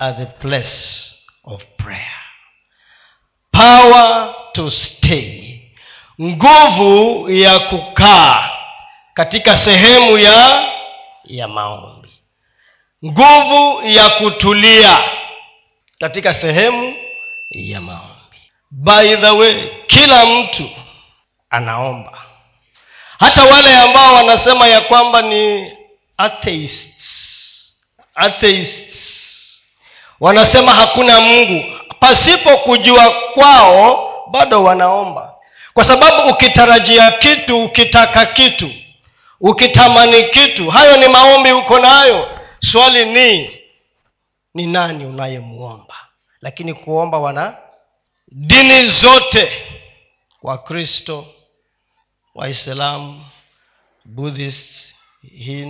[0.00, 2.20] at the place of prayer.
[3.52, 5.60] Power to stay.
[6.20, 8.50] Nguvu ya kukaa
[9.14, 10.68] katika sehemu ya
[11.24, 12.08] ya maombi.
[13.04, 14.98] Nguvu ya kutulia
[15.98, 16.96] katika sehemu
[17.50, 18.10] ya maombi.
[18.70, 20.70] By the way kila mtu
[21.50, 22.24] anaomba.
[23.18, 25.72] Hata wale ambao wanasema ya kwamba ni
[26.16, 27.76] atheists
[28.14, 29.09] atheists
[30.20, 31.64] wanasema hakuna mungu.
[32.00, 35.34] Pasipo kujua kwao bado wanaomba.
[35.74, 38.70] Kwa sababu ukitarajia kitu ukitaka kitu
[39.40, 42.28] ukitamani kitu hayo ni maombi uko nayo.
[42.58, 43.60] Swali ni
[44.54, 45.94] ni nani unayemwomba
[46.40, 47.56] lakini kuomba wana
[48.28, 49.52] dini zote
[50.42, 51.26] wakristo
[52.34, 53.24] waislamu
[54.04, 54.94] buddhist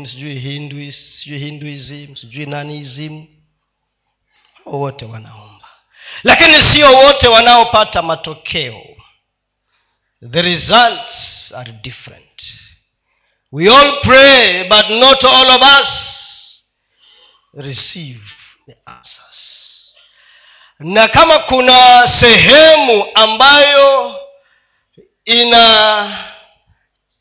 [0.05, 3.24] sijui hinduist sijui hinduism sijui nanism
[4.79, 5.69] wote wanaomba.
[6.23, 8.82] Lakini sio wote wanaopata matokeo.
[10.30, 12.43] The results are different.
[13.52, 15.88] We all pray but not all of us
[17.54, 18.21] receive
[18.66, 19.96] the answers.
[20.79, 24.16] Na kama kuna sehemu ambayo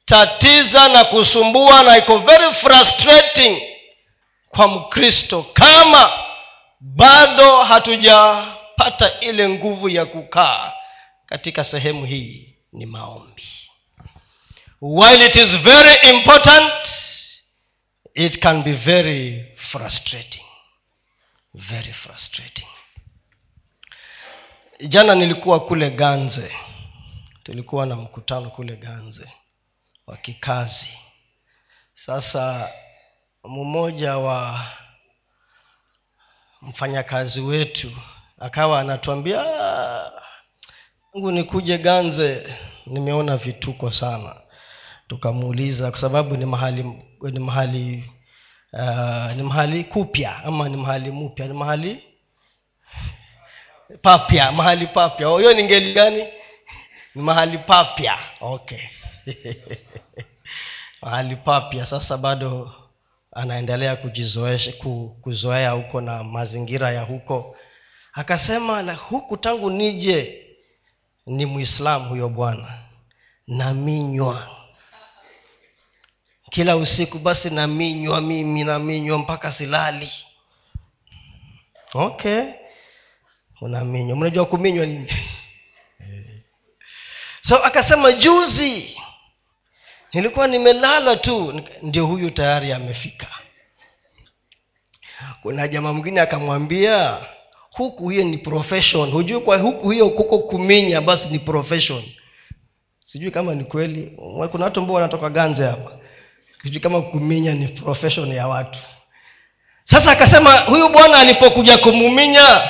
[0.10, 3.62] inatatiza na kusumbua na iko very frustrating
[4.50, 6.29] kwa mkristo kama
[6.80, 10.74] bado hatujapata ile nguvu ya kukaa
[11.26, 13.44] katika sehemu hii ni maombi.
[14.82, 16.74] While it is very important
[18.14, 20.44] it can be very frustrating.
[21.54, 22.68] Very frustrating.
[24.88, 26.52] Jana nilikuwa kule ganze.
[27.44, 29.32] Tulikuwa na mkutano kule ganze
[30.08, 30.98] wa kikazi.
[31.94, 32.74] Sasa
[33.44, 34.66] mmoja wa
[36.62, 37.92] mfanyakazi wetu
[38.40, 39.46] akawa anatuambia
[41.18, 42.56] ngu nikuje ganze.
[42.86, 44.36] Nimeona vituko sana.
[45.08, 46.84] Tukamuuliza kwa sababu ni mahali
[47.22, 48.04] ni mahali
[48.74, 51.48] uh, ni mahali kupya ama ni mahali mupya?
[51.48, 52.04] Ni mahali
[54.02, 55.28] papya mahali papya.
[55.38, 56.24] Hiyo ni ngeli gani?
[57.16, 58.18] Ni mahali papya.
[58.42, 58.82] Okay.
[61.02, 61.86] Mahali papya.
[61.86, 62.74] Sasa bado
[63.32, 64.74] anaendelea kujizoesha
[65.22, 67.58] kuzoea huko na mazingira ya huko.
[68.14, 70.46] Akasema na huku tangu nije
[71.26, 72.80] ni mwislamu huyo bwana
[73.48, 74.60] naminywa
[76.50, 80.12] kila usiku basi naminywa mimi naminywa mpaka silali.
[81.94, 82.44] Okay.
[83.62, 85.14] Unaminywa mnajua kuminywa nini?
[87.42, 88.98] So akasema juzi
[90.14, 93.28] nilikuwa nimelala tu ndio huyu tayari amefika.
[95.42, 97.18] Kuna jamaa mwingine akamwambia
[97.72, 99.12] huku hiyo ni profession.
[99.12, 102.04] Hujui kwa huku hiyo kuko kuminya basi ni profession.
[103.06, 104.18] Sijui kama ni kweli.
[104.52, 105.92] Kuna watu ambao wanatoka ganze hapa.
[106.64, 108.80] Sijui kama kuminya ni profession ya watu.
[109.84, 112.62] Sasa akasema huyu bwana alipokuja kumuminya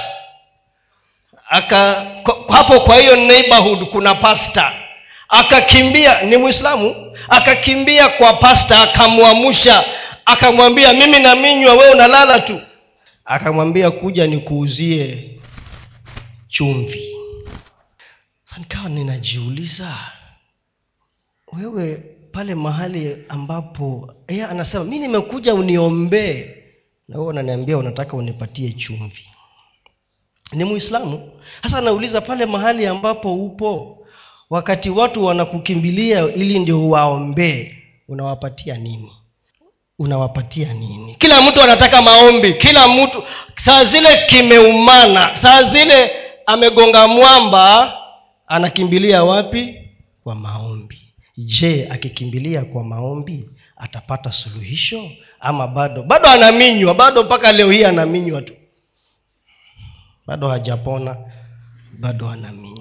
[1.49, 2.05] aka
[2.49, 4.73] hapo kwa hiyo neighborhood kuna pasta
[5.29, 9.85] akakimbia ni mwislamu akakimbia kwa pasta akamwamusha
[10.25, 12.61] akamwambia mimi naminywa wewe unalala tu.
[13.25, 15.29] Akamwambia kuja nikuuzie
[16.47, 17.15] chumvi.
[18.57, 19.97] Nikawa ninajiuliza
[21.53, 26.55] wewe pale mahali ambapo yeye anasema mi nimekuja uniombee.
[27.07, 29.25] Na wewe unaniambia unataka unipatie chumvi.
[30.51, 31.31] Ni muislamu.
[31.61, 33.98] Hasa anauliza pale mahali ambapo upo
[34.49, 37.75] wakati watu wanakukimbilia ili ndio waombee
[38.07, 39.11] unawapatia nini?
[39.99, 41.15] Unawapatia nini?
[41.15, 42.53] Kila mtu anataka maombi.
[42.53, 43.23] Kila mtu
[43.55, 46.11] saa zile kimeumana saa zile
[46.45, 47.93] amegonga mwamba
[48.47, 49.75] anakimbilia wapi?
[50.23, 51.01] Kwa maombi.
[51.37, 55.11] Je akikimbilia kwa maombi atapata suluhisho?
[55.39, 58.53] Ama bado bado anaminywa bado mpaka leo hii anaminywa tu?
[60.27, 61.17] Bado hajapona
[61.99, 62.78] bado anaminywa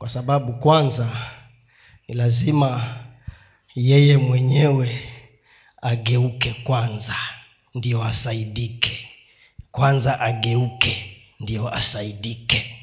[0.00, 1.06] kwa sababu kwanza
[2.08, 2.82] ni lazima
[3.74, 5.00] yeye mwenyewe
[5.82, 7.16] ageuke kwanza
[7.74, 9.08] ndio asaidike.
[9.70, 12.76] Kwanza ageuke ndio asaidike.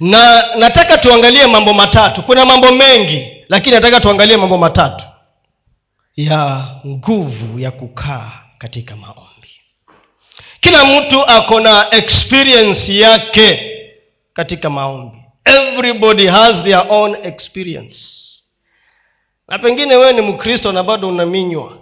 [0.00, 2.22] Na nataka tuangalie mambo matatu.
[2.22, 5.04] Kuna mambo mengi lakini nataka tuangalie mambo matatu
[6.16, 9.48] ya nguvu ya kukaa katika maombi.
[10.60, 13.74] Kila mtu ako na experience yake
[14.32, 15.17] katika maombi
[15.48, 17.98] everybody has their own experience.
[19.48, 21.72] Na pengine wewe ni mkristo na bado unaminywa.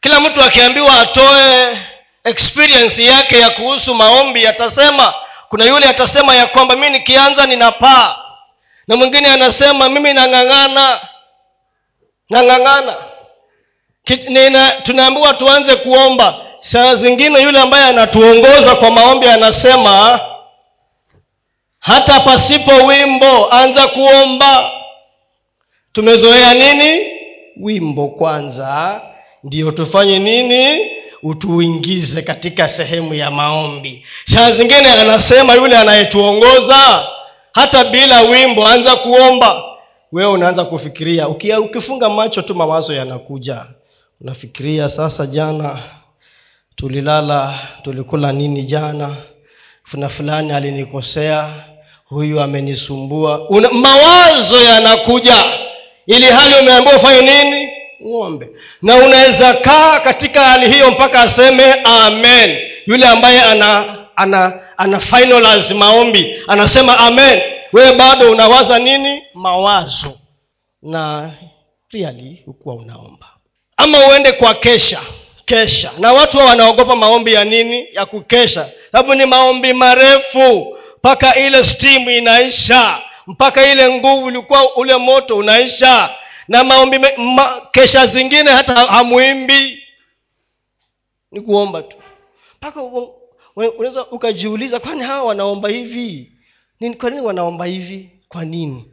[0.00, 1.78] Kila mtu akiambiwa atoe
[2.24, 5.14] experience yake ya kuhusu maombi atasema
[5.48, 8.16] kuna yule atasema ya kwamba mi nikianza ninapaa.
[8.88, 11.00] Na mwingine anasema mimi nang'ang'ana
[12.30, 12.96] nang'ang'ana.
[14.82, 16.34] Tunaambiwa tuanze kuomba.
[16.58, 20.20] Saa zingine yule ambaye anatuongoza kwa maombi anasema
[21.86, 24.70] hata pasipo wimbo anza kuomba.
[25.92, 27.06] Tumezoea nini?
[27.60, 29.00] Wimbo kwanza.
[29.44, 30.80] Ndio tufanye nini?
[31.22, 34.06] Utuingize katika sehemu ya maombi.
[34.24, 37.08] Saa zingine anasema yule anayetuongoza
[37.54, 39.62] hata bila wimbo anza kuomba.
[40.12, 43.66] Wewe unaanza kufikiria Ukia, ukifunga macho tu mawazo yanakuja.
[44.20, 45.78] Unafikiria sasa jana
[46.76, 49.16] tulilala tulikula nini jana?
[49.84, 51.48] Funa fulani alinikosea
[52.08, 53.48] huyu amenisumbua.
[53.48, 55.44] Una, mawazo yanakuja.
[56.06, 57.68] Ili hali umeambia ufanye nini?
[58.06, 58.48] Ng'ombe
[58.82, 62.58] na unaweza kaa katika hali hiyo mpaka aseme amen.
[62.86, 63.84] Yule ambaye ana
[64.16, 67.40] ana ana finalize maombi anasema amen.
[67.72, 69.22] Wewe bado unawaza nini?
[69.34, 70.18] Mawazo.
[70.82, 71.30] Na
[71.92, 73.26] really hukuwa unaomba.
[73.76, 75.00] Ama uende kwa kesha.
[75.44, 75.90] Kesha.
[75.98, 77.86] Na watu wanaogopa maombi ya nini?
[77.92, 78.68] Ya kukesha.
[78.92, 80.75] Sababu ni maombi marefu
[81.06, 86.14] mpaka ile stimu inaisha mpaka ile nguvu ilikuwa ule moto unaisha
[86.48, 89.82] na maombi ma, kesha zingine hata hamwimbi
[91.32, 91.96] ni kuomba tu.
[92.56, 92.82] Mpaka
[93.56, 96.32] unaweza ukajiuliza kwani hawa wanaomba hivi?
[96.98, 98.10] Kwa nini wanaomba hivi?
[98.28, 98.84] Kwa nini?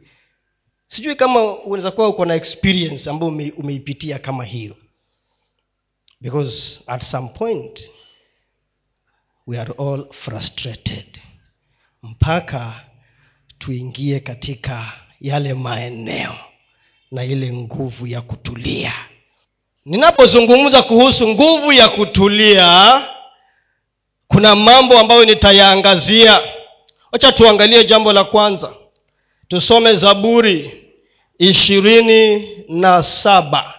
[0.86, 4.76] Sijui kama unaweza kuwa uko na experience ambayo ume, umeipitia kama hiyo.
[6.20, 7.90] Because at some point
[9.46, 11.20] we are all frustrated
[12.04, 12.72] mpaka
[13.58, 16.34] tuingie katika yale maeneo
[17.10, 18.92] na ile nguvu ya kutulia.
[19.84, 23.02] Ninapozungumza kuhusu nguvu ya kutulia
[24.28, 26.40] kuna mambo ambayo nitayaangazia.
[27.12, 28.72] Wacha tuangalie jambo la kwanza.
[29.48, 30.84] Tusome zaburi
[31.38, 33.74] ishirini na saba.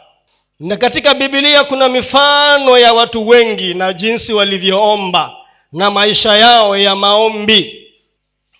[0.59, 5.31] Na katika bibilia kuna mifano ya watu wengi na jinsi walivyoomba
[5.71, 7.84] na maisha yao ya maombi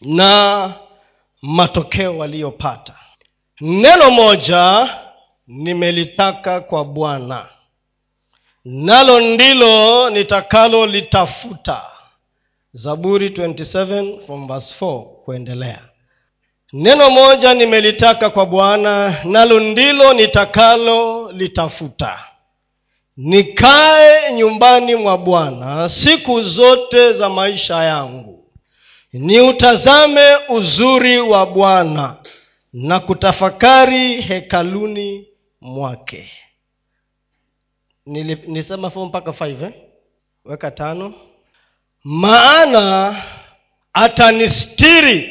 [0.01, 0.73] na
[1.41, 2.93] matokeo waliyopata
[3.61, 4.89] neno moja
[5.47, 7.45] nimelitaka kwa bwana.
[8.65, 11.81] Nalo ndilo nitakalolitafuta.
[12.73, 15.81] Zaburi 27 from verse 4 kuendelea.
[16.73, 22.19] Neno moja nimelitaka kwa bwana nalo ndilo nitakalolitafuta.
[23.17, 28.34] Nikae nyumbani mwa bwana siku zote za maisha yangu
[29.19, 32.15] niutazame uzuri wa bwana
[32.73, 35.27] na kutafakari hekaluni
[35.61, 36.31] mwake.
[38.47, 39.73] Nisema fo mpaka eh?
[40.45, 41.13] weka tano.
[42.03, 43.15] Maana
[43.93, 45.29] atanistiri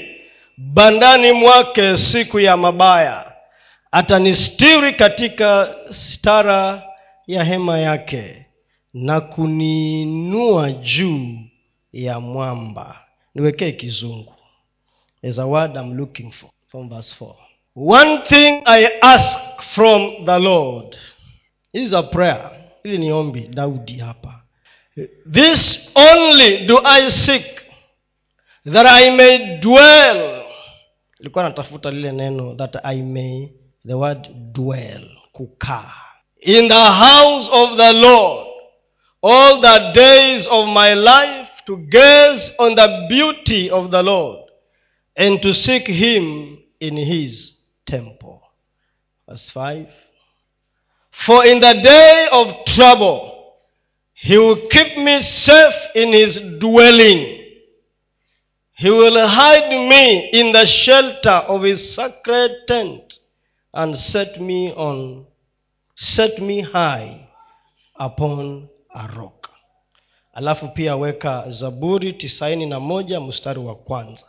[0.59, 3.33] bandani mwake siku ya mabaya.
[3.93, 6.83] Atanistiri katika stara
[7.27, 8.47] ya hema yake
[8.95, 11.39] na kuniinua juu
[11.93, 13.04] ya mwamba
[13.35, 14.35] niwekee kizungu.
[15.23, 17.35] Is a word I'm looking for from verse 4
[17.75, 20.97] one thing i ask from the lord.
[21.73, 22.51] Is a prayer.
[22.85, 24.41] Hili ni ombi daudi hapa.
[25.33, 27.63] This only do i seek
[28.73, 30.44] that i may dwell.
[31.20, 33.49] Ilikuwa natafuta lile neno that i may
[33.87, 35.93] the word dwell kukaa.
[36.41, 38.47] In the house of the lord
[39.23, 44.51] all the days of my life to gaze on the beauty of the lord
[45.17, 47.56] and to seek him in his
[47.87, 48.43] temple.
[49.29, 49.89] Verse 5
[51.15, 53.55] for in the day of trouble
[54.15, 57.41] he will keep me safe in his dwelling.
[58.77, 63.19] He will hide me in the shelter of his sacred tent
[63.73, 65.27] and set me on
[65.97, 67.29] set me high
[67.97, 69.33] upon a rock
[70.34, 74.26] alafu pia weka zaburi tisaini na moja mstari wa kwanza.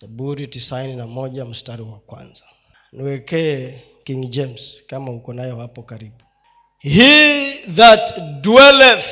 [0.00, 2.44] Zaburi tisaini na moja mstari wa kwanza.
[2.92, 3.74] Niwekee
[4.04, 6.22] king james kama uko nayo hapo karibu.
[6.78, 9.04] He that dwelleth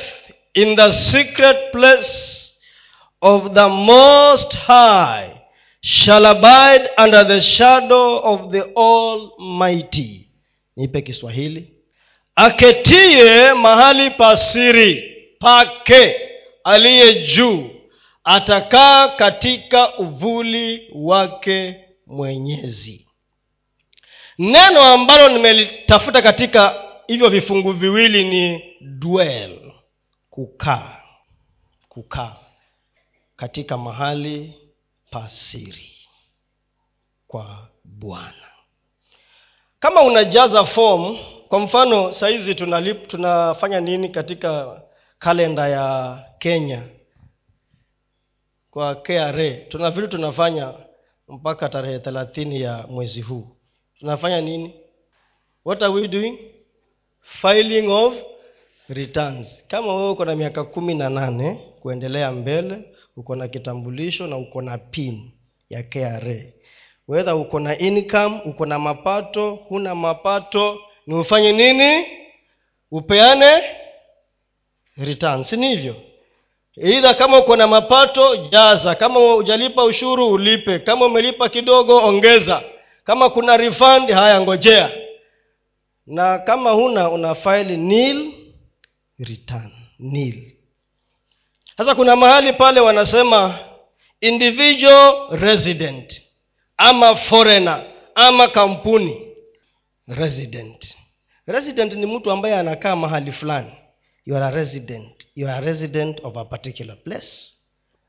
[0.53, 2.51] in the secret place
[3.21, 5.29] of the most high
[5.81, 10.27] shall abide under the shadow of the almighty.
[10.75, 11.70] Nipe kiswahili
[12.45, 15.03] aketie mahali pasiri
[15.39, 16.15] pake
[16.63, 17.69] aliye juu.
[18.23, 23.07] Atakaa katika uvuli wake mwenyezi.
[24.37, 29.71] Neno ambalo nimelitafuta katika hivyo vifungu viwili ni dwell
[30.29, 30.97] kukaa.
[31.89, 32.35] Kukaa
[33.35, 34.53] katika mahali
[35.11, 35.91] pasiri
[37.27, 38.47] kwa bwana.
[39.79, 41.17] Kama unajaza form
[41.51, 42.55] kwa mfano sahizi
[43.07, 44.81] tunafanya nini katika
[45.19, 46.83] kalenda ya kenya?
[48.69, 50.73] Kwa kra tuna vitu tunafanya
[51.27, 53.47] mpaka tarehe thelathini ya mwezi huu.
[53.99, 54.73] Tunafanya nini?
[55.65, 56.37] What are we doing?
[57.21, 58.13] Filing of
[58.89, 59.63] returns.
[59.67, 64.61] Kama wewe uko na miaka kumi na nane kuendelea mbele uko na kitambulisho na uko
[64.61, 65.31] na pin
[65.69, 66.21] ya kra
[67.07, 72.05] wedha uko na income uko na mapato huna mapato ni ufanye nini?
[72.91, 73.63] Upeane
[74.97, 75.95] return si hivyo?
[76.75, 78.95] Idha kama uko na mapato jaza.
[78.95, 80.79] Kama hujalipa ushuru ulipe.
[80.79, 82.63] Kama umelipa kidogo ongeza.
[83.03, 84.91] Kama kuna refund haya ngojea.
[86.07, 88.31] Na kama huna una faili nil
[89.19, 90.51] return nil.
[91.77, 93.59] Sasa kuna mahali pale wanasema
[94.21, 96.21] individual resident
[96.77, 97.83] ama foreigner
[98.15, 99.27] ama kampuni
[100.07, 100.97] resident.
[101.47, 103.71] Resident ni mtu ambaye anakaa mahali fulani.
[104.25, 105.27] You are a resident.
[105.35, 107.53] You are a resident of a particular place.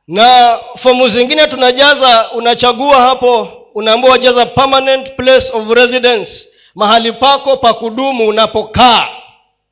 [0.09, 3.43] Na fomu zingine tunajaza unachagua hapo
[3.75, 6.49] unaambiwa jaza permanent place of residence.
[6.75, 9.09] Mahali pako pa kudumu unapokaa.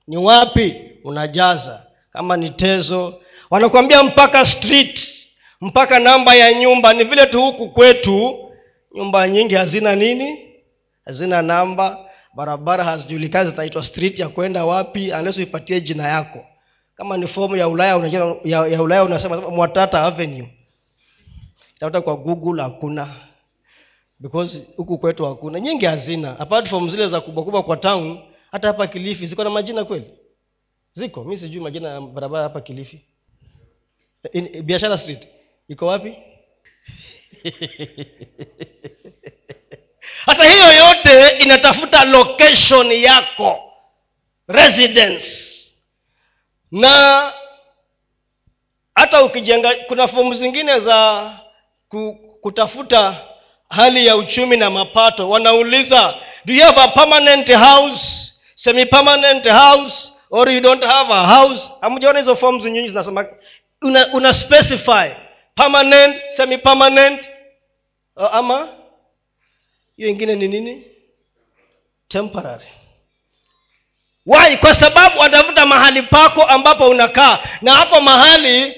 [0.07, 0.77] Ni wapi?
[1.05, 1.83] Unajaza.
[2.13, 3.21] Kama ni tezo.
[3.51, 5.09] Wanakuambia mpaka street
[5.61, 6.93] mpaka namba ya nyumba.
[6.93, 8.39] Ni vile tu huku kwetu
[8.95, 10.39] nyumba nyingi hazina nini?
[11.05, 16.47] Hazina namba barabara hazijulikani zitaitwa street ya kwenda wapi unless uipatie jina yako.
[16.95, 20.49] Kama ni fomu ya ulaya unajua, ya, ya ulaya unasema mwatata avenue.
[21.79, 23.15] Tafuta kwa google hakuna.
[24.19, 25.61] Because huku kwetu hakuna.
[25.61, 26.41] Nyingi hazina.
[26.41, 28.19] Apart from zile za kubwa kubwa kwa town
[28.51, 30.11] hata hapa kilifi ziko na majina kweli?
[30.95, 31.25] Ziko.
[31.25, 33.01] Mi sijui majina ya barabara hapa kilifi.
[34.65, 35.29] Biashara street.
[35.69, 36.17] Iko wapi
[40.27, 43.73] hata hiyo yote inatafuta location yako
[44.49, 45.27] residence.
[46.71, 47.33] Na
[48.95, 51.31] hata ukijenga kuna fomu zingine za
[52.41, 53.17] kutafuta
[53.71, 55.31] hali ya uchumi na mapato.
[55.31, 56.15] Wanauliza
[56.45, 61.71] do you have a permanent house semi permanent house or you don't have a house?
[61.81, 63.27] Hamjaona hizo fomu nyingi zinasema
[63.83, 65.11] una, una specify
[65.55, 67.31] permanent semi permanent
[68.33, 68.69] ama
[70.01, 70.85] hiyo ingine ni nini?
[72.09, 72.67] Temporary.
[74.27, 74.57] Why?
[74.57, 77.39] Kwa sababu watafuta mahali pako ambapo unakaa.
[77.63, 78.75] Na hapo mahali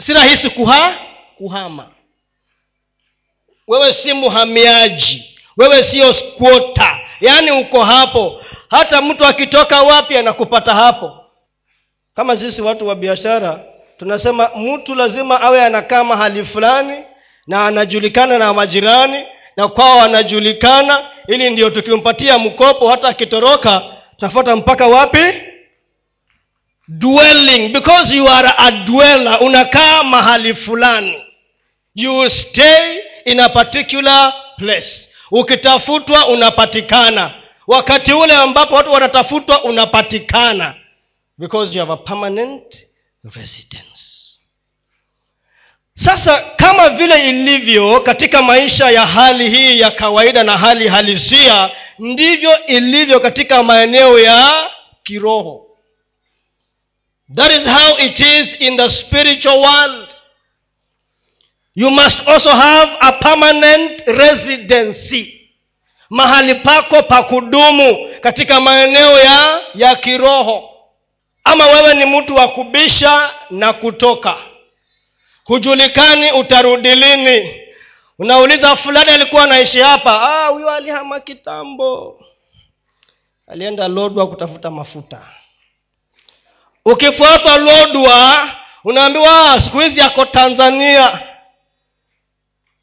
[0.00, 0.98] si rahisi kuha
[1.38, 1.90] kuhama.
[3.68, 8.42] Wewe si mhamiaji wewe sio squota yaani uko hapo.
[8.70, 11.24] Hata mtu akitoka wapi anakupata hapo.
[12.14, 13.60] Kama sisi watu wa biashara
[13.98, 17.04] tunasema mtu lazima awe anakaa mahali fulani
[17.46, 19.24] na anajulikana na majirani
[19.56, 21.08] na kwao wanajulikana.
[21.28, 23.82] Ili ndio tukimpatia mkopo hata akitoroka
[24.16, 25.24] tafuata mpaka wapi?
[26.88, 27.68] Dwelling.
[27.68, 31.22] Because you are a dweller unakaa mahali fulani.
[31.94, 35.08] You stay in a particular place.
[35.30, 37.30] Ukitafutwa unapatikana.
[37.66, 40.74] Wakati ule ambapo watu wanatafutwa unapatikana.
[41.38, 42.86] Because you have a permanent
[43.34, 44.11] residence
[45.94, 52.66] sasa kama vile ilivyo katika maisha ya hali hii ya kawaida na hali halisia ndivyo
[52.66, 54.70] ilivyo katika maeneo ya
[55.02, 55.66] kiroho.
[57.34, 60.08] That is how it is in the spiritual world.
[61.74, 65.38] You must also have a permanent residency.
[66.10, 70.68] Mahali pako pa kudumu katika maeneo ya ya kiroho.
[71.44, 74.36] Ama wewe ni mtu wa kubisha na kutoka
[75.44, 77.60] hujulikani utarudi lini.
[78.18, 80.22] Unauliza fulani alikuwa anaishi hapa.
[80.22, 82.20] Ah, huyo alihama kitambo.
[83.46, 85.22] Alienda lodwa kutafuta mafuta.
[86.84, 88.48] Ukifuatwa lodwa
[88.84, 91.20] unaambiwa siku hizi yako tanzania.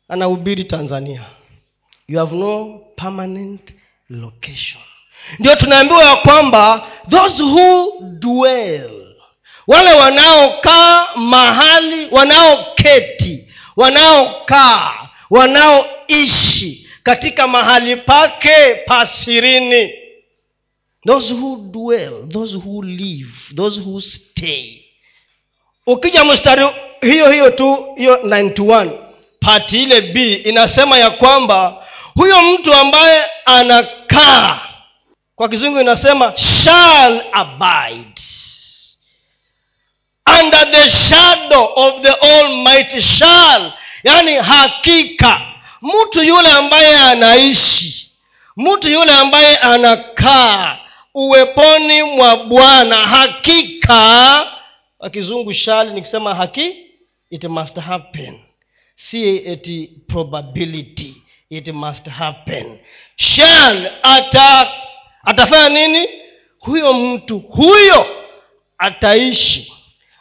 [0.10, 1.22] Anahubiri tanzania.
[2.08, 3.74] You have no permanent
[4.10, 4.84] location.
[5.40, 9.09] Ndio tunaambiwa ya kwamba those who dwell
[9.70, 13.48] wale wanaokaa mahali wanaoketi
[13.78, 14.92] wanaokaa
[15.30, 19.92] wanaoishi katika mahali pake pasirini
[21.08, 24.82] those who dwell those who live those who stay.
[25.88, 26.68] Ukija mstari
[27.02, 28.90] hiyo hiyo tu hiyo 91
[29.40, 34.60] pati ile b inasema ya kwamba huyo mtu ambaye anakaa
[35.36, 38.22] kwa kizungu inasema shall abide
[40.40, 43.74] under the shadow of the almighty shall.
[44.04, 45.42] Yaani hakika
[45.82, 48.12] mtu yule ambaye anaishi
[48.58, 50.78] mtu yule ambaye anakaa
[51.14, 54.48] uweponi mwa bwana hakika
[55.00, 56.76] akizungu shali nikisema haki
[57.30, 58.40] it must happen.
[58.96, 59.40] Si
[60.08, 61.16] probability
[61.50, 62.80] it must happen.
[63.16, 64.72] Shall ata
[65.24, 66.10] atafanya nini?
[66.60, 68.06] Huyo mtu huyo
[68.78, 69.74] ataishi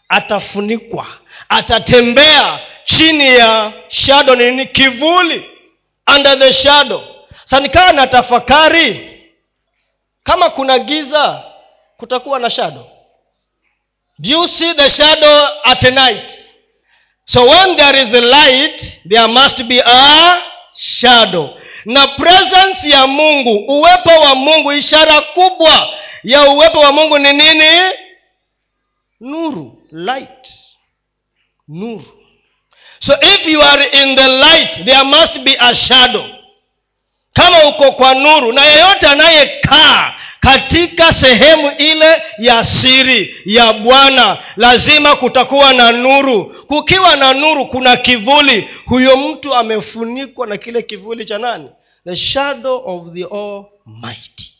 [0.09, 1.07] atafunikwa
[1.49, 4.67] atatembea chini ya shado nini?
[4.67, 5.45] Kivuli
[6.17, 7.03] under the shadow.
[7.45, 9.15] Sanikaa na tafakari
[10.23, 11.45] kama kuna giza
[11.97, 12.85] kutakuwa na shadow.
[14.19, 16.33] Do you see the shadow at night?
[17.25, 20.43] So when there is a light there must be a
[20.75, 21.51] shadow.
[21.85, 25.89] Na presence ya mungu uwepo wa mungu ishara kubwa
[26.25, 27.93] ya uwepo wa mungu ni nini?
[29.21, 30.49] Nuru light
[31.69, 32.01] nur.
[33.01, 36.25] So if you are in the light there must be a shadow.
[37.33, 45.17] Kama uko kwa nuru na yeyote anayekaa katika sehemu ile ya siri ya bwana lazima
[45.17, 46.45] kutakuwa na nuru.
[46.67, 48.69] Kukiwa na nuru kuna kivuli.
[48.87, 51.71] Huyo mtu amefunikwa na kile kivuli cha nani?
[52.05, 54.51] The shadow of the almighty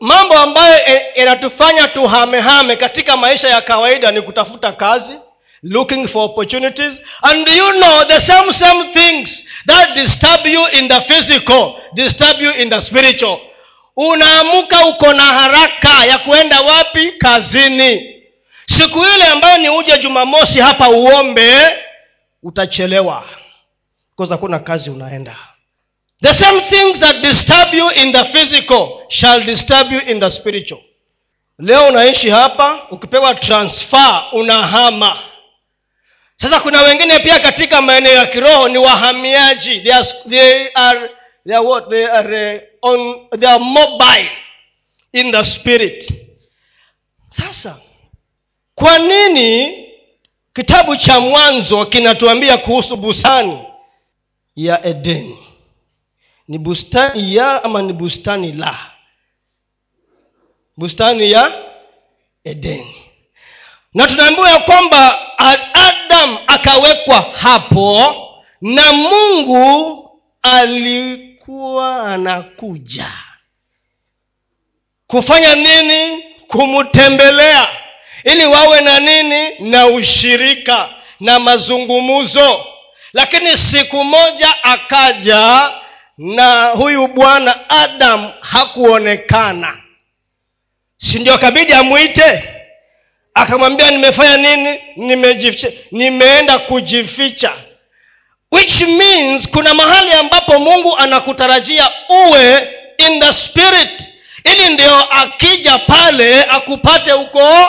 [0.00, 0.80] mambo ambayo
[1.14, 5.14] inatufanya tuhamehame katika maisha ya kawaida ni kutafuta kazi
[5.62, 11.00] looking for opportunities and you know the same same things that disturb you in the
[11.00, 13.38] physical disturb you in the spiritual.
[13.96, 17.12] Unaamuka uko na haraka ya kuenda wapi?
[17.12, 18.22] Kazini.
[18.66, 21.78] Siku ile ambayo ni uje jumamosi hapa uombe
[22.42, 23.24] utachelewa.
[24.10, 25.36] Because hakuna kazi unaenda
[26.22, 30.80] the same things that disturb you in the physical shall disturb you in the spiritual.
[31.58, 35.18] Leo unaishi hapa ukipewa transfer unahama.
[36.36, 39.80] Sasa kuna wengine pia katika maeneo ya kiroho ni wahamiaji.
[39.80, 41.10] They are, they are,
[41.46, 41.88] they are what?
[41.90, 44.30] They are, uh, on, they are mobile
[45.12, 46.12] in the spirit.
[47.36, 47.76] Sasa
[48.74, 49.78] kwa nini
[50.54, 53.58] kitabu cha mwanzo kinatuambia kuhusu busani
[54.56, 55.38] ya edeni
[56.48, 58.78] ni bustani ya ama ni bustani la?
[60.76, 61.52] Bustani ya
[62.44, 62.96] edeni
[63.94, 65.18] na tunaambiwa ya kwamba
[65.74, 68.14] adam akawekwa hapo
[68.60, 70.08] na mungu
[70.42, 73.12] alikuwa anakuja.
[75.06, 76.22] Kufanya nini?
[76.48, 77.68] Kumtembelea.
[78.24, 79.58] Ili wawe na nini?
[79.70, 80.88] Na ushirika
[81.20, 82.64] na mazungumzo.
[83.12, 85.70] Lakini siku moja akaja
[86.18, 89.76] na huyu bwana adam hakuonekana.
[90.98, 92.44] Si ndio kabidi amwite?
[93.34, 94.80] Akamwambia nimefanya nini?
[94.96, 97.52] Nimejificha nimeenda kujificha.
[98.52, 104.12] Which means kuna mahali ambapo mungu anakutarajia uwe in the spirit.
[104.44, 107.68] Ili ndio akija pale akupate huko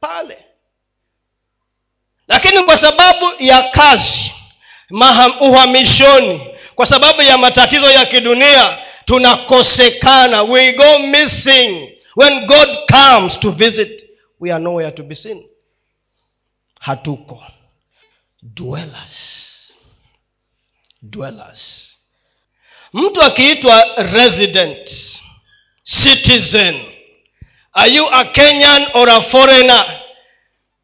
[0.00, 0.38] pale.
[2.28, 4.32] Lakini kwa sababu ya kazi
[5.40, 6.40] uhamishoni
[6.82, 10.42] kwa sababu ya matatizo ya kidunia tunakosekana.
[10.42, 11.88] We go missing.
[12.16, 14.06] When god comes to visit
[14.40, 15.48] we are nowhere to be seen.
[16.80, 17.42] Hatuko.
[18.42, 19.74] Dwellers.
[21.02, 21.96] Dwellers.
[22.92, 24.90] Mtu akiitwa resident
[25.84, 26.84] citizen
[27.72, 30.00] are you a kenyan or a foreigner?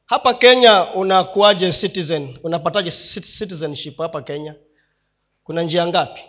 [0.06, 2.38] Hapa kenya unakuaje citizen?
[2.42, 2.90] Unapataje
[3.38, 4.54] citizenship hapa kenya
[5.48, 6.20] kuna njia ngapi?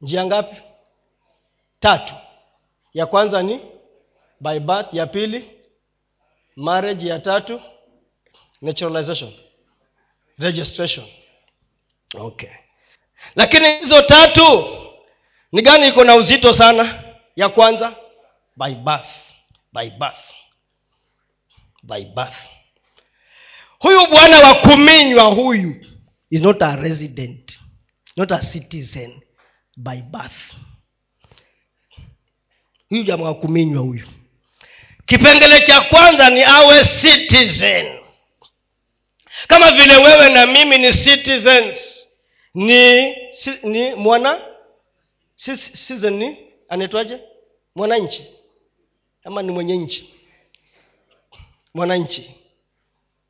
[0.00, 0.56] Njia ngapi?
[1.80, 2.14] Tatu.
[2.94, 3.60] Ya kwanza ni
[4.40, 5.50] by birth ya pili
[6.56, 7.60] marriage ya tatu
[8.62, 9.32] naturalization
[10.38, 11.06] registration.
[12.14, 12.50] Okay.
[13.36, 14.68] Lakini hizo tatu
[15.52, 17.02] ni gani iko na uzito sana?
[17.36, 17.94] Ya kwanza
[18.56, 19.08] by birth
[19.72, 20.24] by birth
[21.82, 22.36] by birth.
[23.78, 25.93] Huyu bwana wa kuminywa huyu
[26.34, 27.58] is not a resident
[28.16, 29.20] not a citizen
[29.76, 30.56] by birth.
[32.88, 34.06] Huyu jamaa wa kuminywa huyu.
[35.06, 37.98] Kipengele cha kwanza ni awe citizen.
[39.48, 42.06] Kama vile wewe na mimi ni citizens
[42.54, 44.40] ni si, ni mwana
[45.36, 46.36] citizen ni
[46.68, 47.18] anaitwaje?
[47.76, 48.24] Mwananchi.
[49.24, 50.14] Ama ni mwenye nchi.
[51.74, 52.43] Mwananchi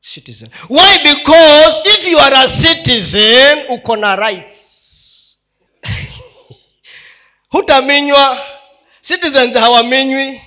[0.05, 0.51] citizen.
[0.69, 0.99] Why?
[1.03, 5.37] Because if you are a citizen uko na rights.
[7.53, 8.39] Hutaminywa.
[9.03, 10.41] Citizens hawaminywi.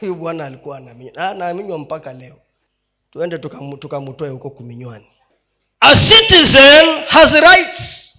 [0.00, 2.36] Huyu bwana alikuwa anaminywa anaminywa mpaka leo.
[3.12, 3.96] Tuende tukamu- tuka
[4.30, 5.06] huko kuminywani.
[5.80, 8.14] A citizen has rights.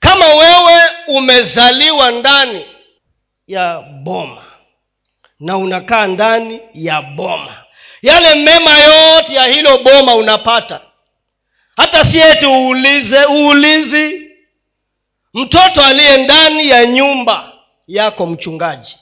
[0.00, 2.66] Kama wewe umezaliwa ndani
[3.46, 4.44] ya boma
[5.40, 7.63] na unakaa ndani ya boma
[8.04, 10.80] yale mema yote ya hilo boma unapata.
[11.76, 14.30] Hata si eti uulize uulizi.
[15.34, 17.52] Mtoto aliye ndani ya nyumba
[17.86, 18.98] yako mchungaji.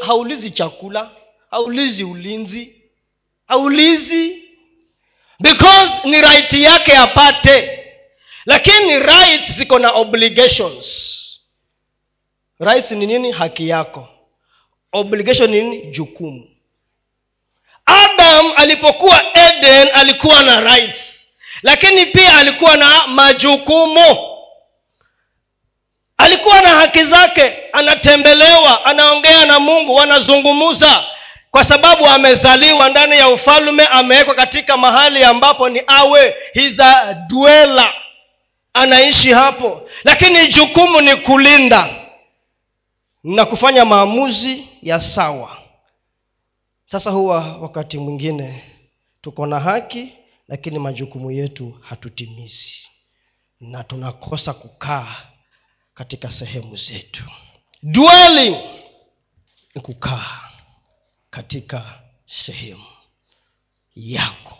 [0.00, 1.10] Haulizi chakula
[1.50, 2.82] haulizi ulinzi
[3.48, 4.42] haulizi.
[5.40, 7.84] Because ni right yake apate.
[8.46, 11.12] Lakini rights ziko na obligations.
[12.60, 13.32] Rights ni nini?
[13.32, 14.08] Haki yako.
[14.92, 15.86] Obligation ni nini?
[15.86, 16.48] Jukumu
[17.86, 21.20] adam alipokuwa eden alikuwa na rights.
[21.62, 24.16] Lakini pia alikuwa na majukumu.
[26.18, 27.52] Alikuwa na haki zake.
[27.72, 31.04] Anatembelewa anaongea na mungu wanazungumuza.
[31.50, 37.92] Kwa sababu amezaliwa ndani ya ufalme amewekwa katika mahali ambapo ni awe hiza dwela
[38.74, 39.88] anaishi hapo.
[40.04, 41.88] Lakini jukumu ni kulinda
[43.24, 45.56] na kufanya maamuzi ya sawa
[46.90, 48.62] sasa huwa wakati mwingine
[49.20, 50.12] tuko na haki
[50.48, 52.76] lakini majukumu yetu hatutimizi.
[53.60, 55.16] Na tunakosa kukaa
[55.94, 57.24] katika sehemu zetu.
[57.82, 58.56] Dwelling
[59.74, 60.40] ni kukaa
[61.30, 62.84] katika sehemu
[63.96, 64.58] yako.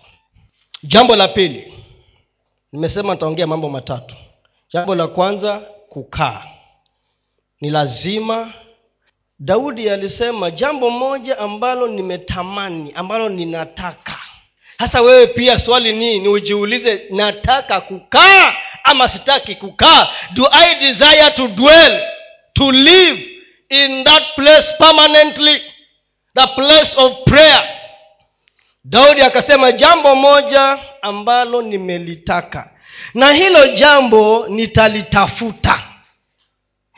[0.83, 1.75] Jambo la pili
[2.73, 4.15] nimesema nitaongea mambo matatu.
[4.73, 5.59] Jambo la kwanza
[5.89, 6.45] kukaa.
[7.61, 8.53] Ni lazima
[9.39, 14.19] daudi alisema jambo moja ambalo nimetamani ambalo ninataka.
[14.79, 20.09] Hasa wewe pia swali ni ni ujiulize nataka kukaa ama sitaki kukaa?
[20.33, 22.01] Do i desire to dwell
[22.53, 23.29] to live
[23.69, 25.63] in that place permanently
[26.35, 27.69] the place of prayer?
[28.85, 32.71] Daudi akasema jambo moja ambalo nimelitaka.
[33.15, 35.83] Na hilo jambo nitalitafuta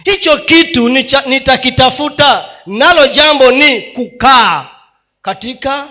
[0.05, 0.89] hicho kitu
[1.27, 2.51] nitakitafuta.
[2.67, 4.67] Nalo jambo ni kukaa
[5.23, 5.89] katika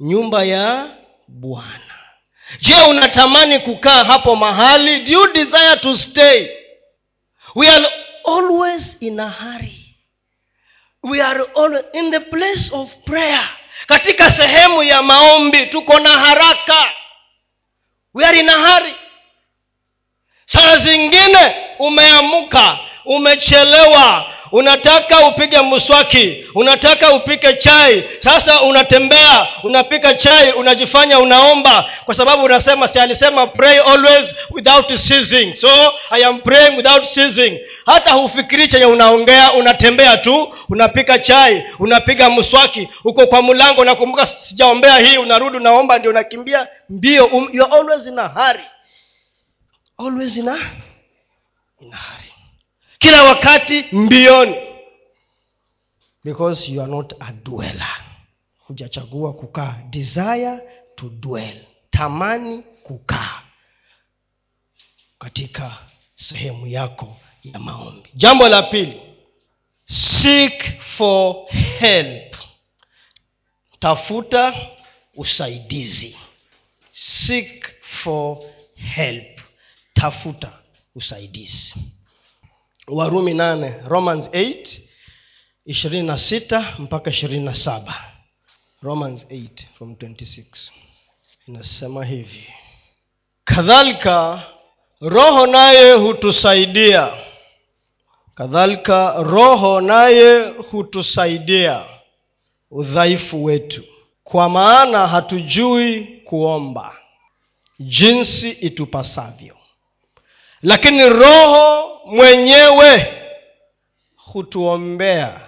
[0.00, 0.88] nyumba ya
[1.28, 1.80] bwana.
[2.60, 5.00] Je unatamani kukaa hapo mahali?
[5.00, 6.48] Do you desire to stay?
[7.54, 7.86] We are
[8.24, 9.96] always in a hurry.
[11.02, 13.48] We are always in the place of prayer.
[13.86, 16.90] Katika sehemu ya maombi tuko na haraka.
[18.14, 18.94] We are in a hurry.
[20.46, 28.04] Saa zingine umeamuka umechelewa unataka upige mswaki unataka upike chai.
[28.20, 35.54] Sasa unatembea unapika chai unajifanya unaomba kwa sababu unasema si alisema pray always without ceasing.
[35.54, 35.68] So
[36.10, 37.58] i am praying without ceasing.
[37.86, 44.98] Hata hufikiri chenye unaongea unatembea tu unapika chai unapiga mswaki uko kwa mlango unakumbuka sijaombea
[44.98, 46.66] hii unarudi unaomba ndio unakimbia.
[46.90, 48.64] Mbio um, you are always in a hurry.
[49.98, 50.58] Always in a,
[51.80, 51.92] in
[52.98, 54.56] kila wakati mbioni.
[56.24, 58.04] Because you are not a dweller.
[58.58, 59.82] Hujachagua kukaa.
[59.90, 60.60] Desire
[60.96, 61.64] to dwell.
[61.90, 63.42] Tamani kukaa
[65.18, 65.76] katika
[66.14, 68.10] sehemu yako ya maombi.
[68.14, 69.02] Jambo la pili.
[69.86, 71.46] Seek for
[71.78, 72.36] help.
[73.78, 74.54] Tafuta
[75.14, 76.16] usaidizi.
[76.92, 78.38] Seek for
[78.94, 79.40] help.
[79.94, 80.52] Tafuta
[80.96, 81.74] usaidizi.
[82.88, 84.80] Warumi nane romans 8
[85.66, 88.04] ishirini na sita mpaka ishirini na saba.
[88.82, 90.72] Romans 8 from 26
[91.48, 92.46] inasema hivi.
[93.44, 94.42] Kadhalika
[95.00, 97.12] roho naye hutusaidia.
[98.34, 101.84] Kadhalika roho naye hutusaidia
[102.70, 103.84] udhaifu wetu.
[104.24, 106.96] Kwa maana hatujui kuomba.
[107.78, 109.55] Jinsi itupasavyo
[110.62, 113.12] lakini roho mwenyewe
[114.16, 115.40] hutuombea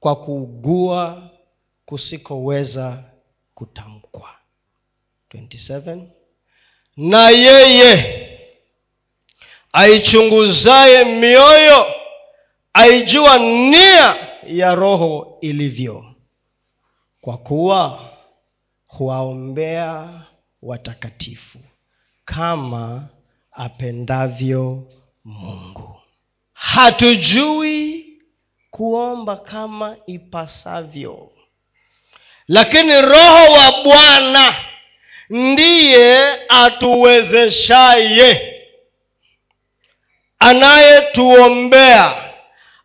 [0.00, 1.30] kwa kuugua
[1.86, 3.02] kusikoweza
[3.54, 4.28] kutamkwa
[5.34, 6.02] 27
[6.96, 8.20] na yeye
[9.72, 11.86] aichunguzaye mioyo
[12.72, 14.16] aijua nia
[14.46, 16.04] ya roho ilivyo.
[17.20, 18.10] Kwa kuwa
[18.86, 20.08] huwaombea
[20.62, 21.58] watakatifu
[22.24, 23.08] kama
[23.54, 24.82] apendavyo
[25.24, 25.96] mungu.
[26.52, 28.06] Hatujui
[28.70, 31.30] kuomba kama ipasavyo.
[32.48, 34.54] Lakini roho wa bwana
[35.30, 38.50] ndiye atuwezeshaye.
[40.38, 42.30] Anayetuombea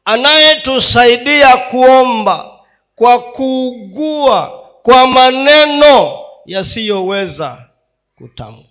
[0.06, 2.60] anayetusaidia kuomba
[2.96, 7.70] kwa kuugua kwa maneno yasiyoweza
[8.18, 8.69] kutamkwa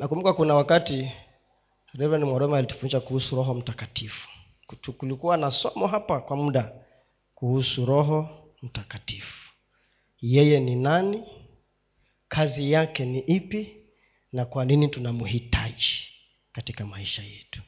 [0.00, 1.10] nakumbuka kuna wakati
[1.94, 4.28] reverend mwaroma alitufundisha kuhusu roho mtakatifu.
[4.98, 6.72] Kulikuwa na somo hapa kwa muda
[7.34, 8.28] kuhusu roho
[8.62, 9.50] mtakatifu.
[10.22, 11.22] Yeye ni nani?
[12.28, 13.76] Kazi yake ni ipi?
[14.32, 16.08] Na kwa nini tunamhitaji
[16.52, 17.62] katika maisha yetu?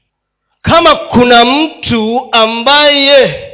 [0.63, 3.49] Kama kuna mtu ambaye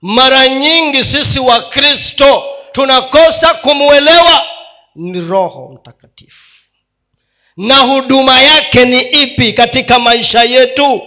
[0.00, 4.46] mara nyingi sisi wa kristo tunakosa kumwelewa
[4.94, 6.45] ni roho mtakatifu
[7.56, 11.02] na huduma yake ni ipi katika maisha yetu?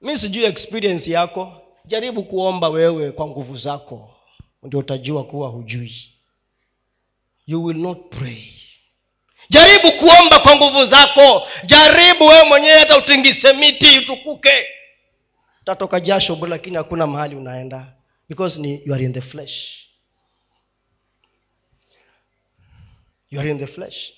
[0.00, 1.62] Mi sijui experience yako.
[1.84, 4.14] Jaribu kuomba wewe kwa nguvu zako.
[4.62, 6.12] Ndio utajua kuwa hujui.
[7.46, 8.44] You will not pray.
[9.50, 11.48] Jaribu kuomba kwa nguvu zako.
[11.64, 14.66] Jaribu wewe mwenyewe hata utingise miti utukuke.
[15.62, 17.92] Utatoka jasho lakini hakuna mahali unaenda.
[18.28, 19.84] Because ni you are in the flesh.
[23.30, 24.17] You are in the flesh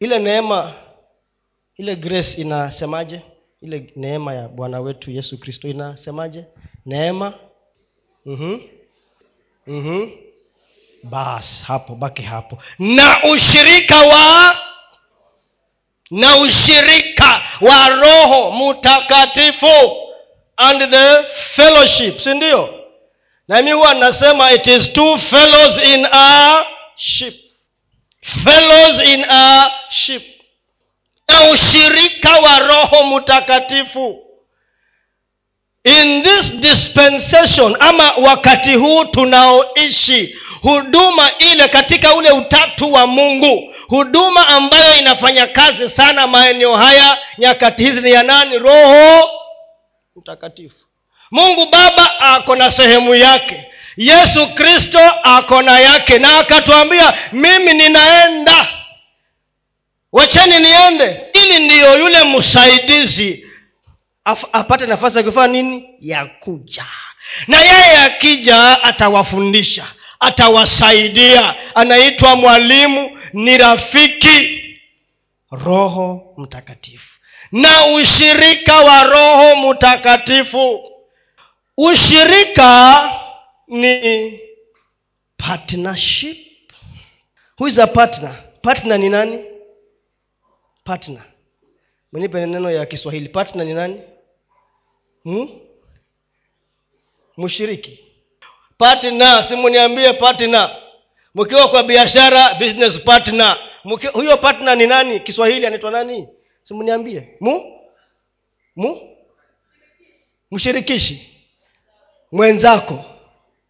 [0.00, 0.74] ile neema
[1.76, 3.20] ile grace inasemaje?
[3.62, 6.44] Ile neema ya bwana wetu yesu kristo inasemaje?
[6.86, 7.34] Neema.
[8.26, 8.60] Mm-hmm.
[9.66, 10.10] Mm-hmm.
[11.02, 12.58] bas hapo baki hapo.
[12.78, 14.56] Na ushirika wa
[16.10, 19.96] na ushirika wa roho mtakatifu
[20.56, 22.74] and the fellowship si ndio?
[23.48, 26.64] Nami huwa nasema it is two fellows in a
[26.96, 27.34] ship
[28.44, 30.22] fellows in a ship.
[31.28, 34.24] Na ushirika wa roho mtakatifu
[35.84, 43.74] in this dispensation ama wakati huu tunaoishi huduma ile katika ule utatu wa mungu.
[43.88, 48.58] Huduma ambayo inafanya kazi sana maeneo haya nyakati hizi ni ya nani?
[48.58, 49.30] Roho
[50.16, 50.76] mtakatifu
[51.30, 53.64] mungu baba ako na sehemu yake
[53.98, 56.18] yesu kristo ako na yake.
[56.18, 58.68] Na akatwambia mimi ninaenda.
[60.12, 61.20] Wacheni niende.
[61.32, 63.46] Ili ndiyo yule msaidizi
[64.52, 65.88] apate nafasi ya kufanya nini?
[66.00, 66.84] Ya kuja.
[67.46, 69.84] Na yeye akija atawafundisha
[70.20, 71.54] atawasaidia.
[71.74, 74.64] Anaitwa mwalimu ni rafiki.
[75.50, 77.14] Roho mtakatifu.
[77.52, 80.80] Na ushirika wa roho mtakatifu.
[81.76, 83.10] Ushirika
[83.68, 84.40] ni
[85.36, 86.36] partnership.
[87.58, 88.34] Who is a partner?
[88.62, 89.44] Partner ni nani?
[90.84, 91.22] Partner.
[92.12, 93.28] Menipe neno ya kiswahili.
[93.28, 94.00] Partner ni nani?
[95.24, 95.48] Hmm?
[97.38, 98.04] mshiriki
[98.78, 100.82] partner simuniambie partner.
[101.34, 103.56] Mkiwa kwa biashara business partner.
[103.84, 105.20] Mukiwa, huyo partner ni nani?
[105.20, 106.28] Kiswahili anaitwa nani?
[106.62, 107.80] Simuniambie mu?
[108.76, 109.16] Mu?
[110.50, 111.36] Mshirikishi
[112.32, 113.04] mwenzako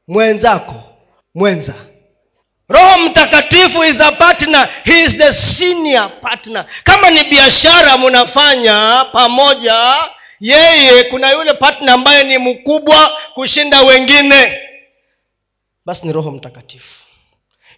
[0.08, 0.74] mwenzako
[1.34, 1.74] mwenza.
[2.68, 4.68] Roho mtakatifu is a partner.
[4.84, 6.66] He is the senior partner.
[6.84, 9.94] Kama ni biashara mnafanya pamoja
[10.40, 14.58] yeye kuna yule partner ambaye ni mkubwa kushinda wengine.
[15.86, 16.94] Basi ni roho mtakatifu.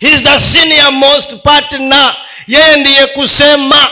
[0.01, 2.17] He is the senior most partner.
[2.47, 3.91] Yeye ndiye kusema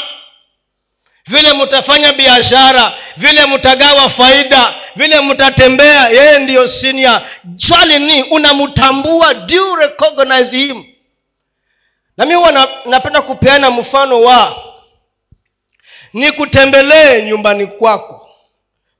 [1.28, 7.22] vile mtafanya biashara vile mtagawa faida vile mtatembea yeye ndiyo sinia
[7.56, 10.84] swali ni unamtambua do recognize him?
[12.16, 14.56] Na mi huwa na, napenda kupeana mfano wa
[16.12, 18.28] nikutembelee nyumbani kwako.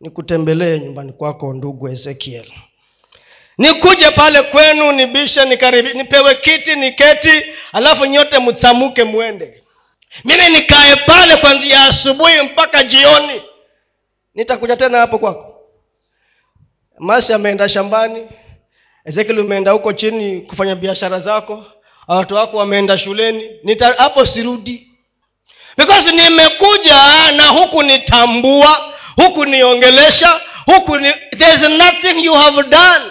[0.01, 2.47] Nikutembelee nyumbani kwako ndugu ezekiel.
[3.59, 5.45] Nikuje pale kwenu nibishe
[5.95, 9.63] nipewe kiti niketi alafu nyote mtsamuke mwende
[10.25, 13.43] mimi nikae pale kwanzia asubuhi mpaka jioni.
[14.35, 15.55] Nitakuja tena hapo kwako.
[16.99, 18.29] Masi ameenda shambani
[19.05, 21.65] ezekiel umeenda huko chini kufanya biashara zako
[22.09, 23.51] watu wako wameenda shuleni.
[23.65, 24.85] Nita hapo sirudi.
[25.77, 33.05] Because nimekuja na huku nitambua huku niongelesha huku ni, there's nothing you have done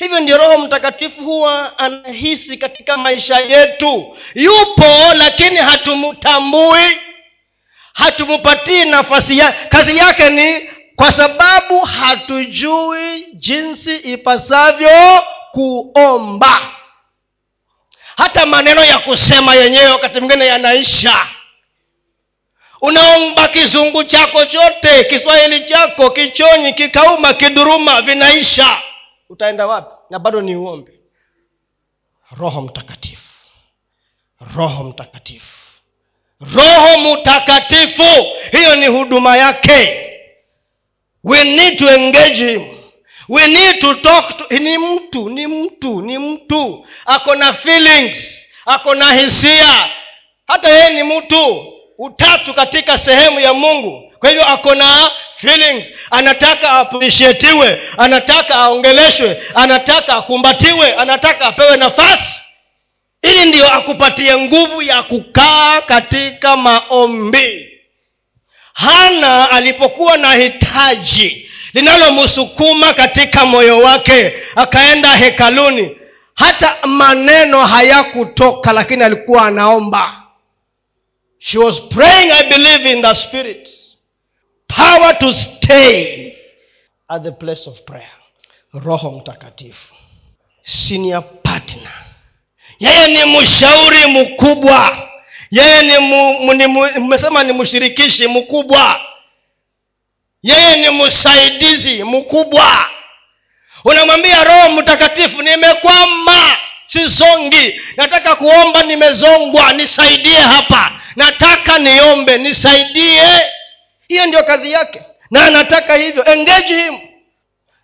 [0.00, 4.16] hivyo ndio roho mtakatifu huwa anahisi katika maisha yetu.
[4.34, 6.98] Yupo lakini hatumtambui
[7.92, 16.60] hatumpatii nafasi ya kazi yake ni kwa sababu hatujui jinsi ipasavyo kuomba.
[18.16, 21.26] Hata maneno ya kusema yenyewe wakati mwingine yanaisha.
[22.80, 28.82] Unaomba kizungu chako chote kiswahili chako kichonyi kikauma kidhuruma vinaisha
[29.30, 29.94] utaenda wapi?
[30.10, 30.92] Na bado ni uombe.
[32.38, 33.22] Roho mtakatifu.
[34.56, 35.46] Roho mtakatifu.
[36.40, 38.26] Roho mtakatifu!
[38.52, 40.06] Hiyo ni huduma yake.
[41.24, 42.66] We need to engage him.
[43.28, 46.86] We need to talk to ni mtu ni mtu ni mtu.
[47.06, 49.90] Ako na feelings ako na hisia.
[50.46, 51.72] Hata yeye ni mtu.
[51.98, 54.12] Utatu katika sehemu ya mungu.
[54.18, 55.86] Kwa hivyo ako na feelings.
[56.10, 62.40] Anataka appreciatiwe anataka aongeleshwe anataka akumbatiwe anataka apewe nafasi.
[63.22, 67.66] Ili ndiyo akupatie nguvu ya kukaa katika maombi.
[68.74, 75.96] Hana alipokuwa na hitaji linalomsukuma katika moyo wake akaenda hekaluni
[76.34, 80.22] hata maneno hayakutoka lakini alikuwa anaomba.
[81.38, 83.68] She was praying i believe in the spirit
[84.76, 86.32] power to stay
[87.08, 88.10] at the place of prayer.
[88.74, 89.94] Roho mtakatifu
[90.62, 91.92] senior partner.
[92.78, 95.08] Yeye ni mshauri mkubwa.
[95.50, 95.98] Yeye ni
[97.00, 99.00] mmesema ni mshirikishi mkubwa.
[100.42, 102.86] Yeye ni msaidizi mkubwa.
[103.84, 106.56] Unamwambia roho mtakatifu nimekwama
[106.86, 111.00] sisongi nataka kuomba nimezongwa nisaidie hapa.
[111.16, 113.22] Nataka niombe nisaidie
[114.10, 115.02] hiyo ndio kazi yake.
[115.30, 116.24] Na anataka hivyo.
[116.24, 116.98] Engage him.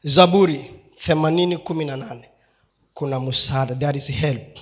[0.02, 0.70] Zaburi
[1.06, 2.28] themanini kumi na nane.
[2.94, 3.74] Kuna msaada.
[3.74, 4.58] There is help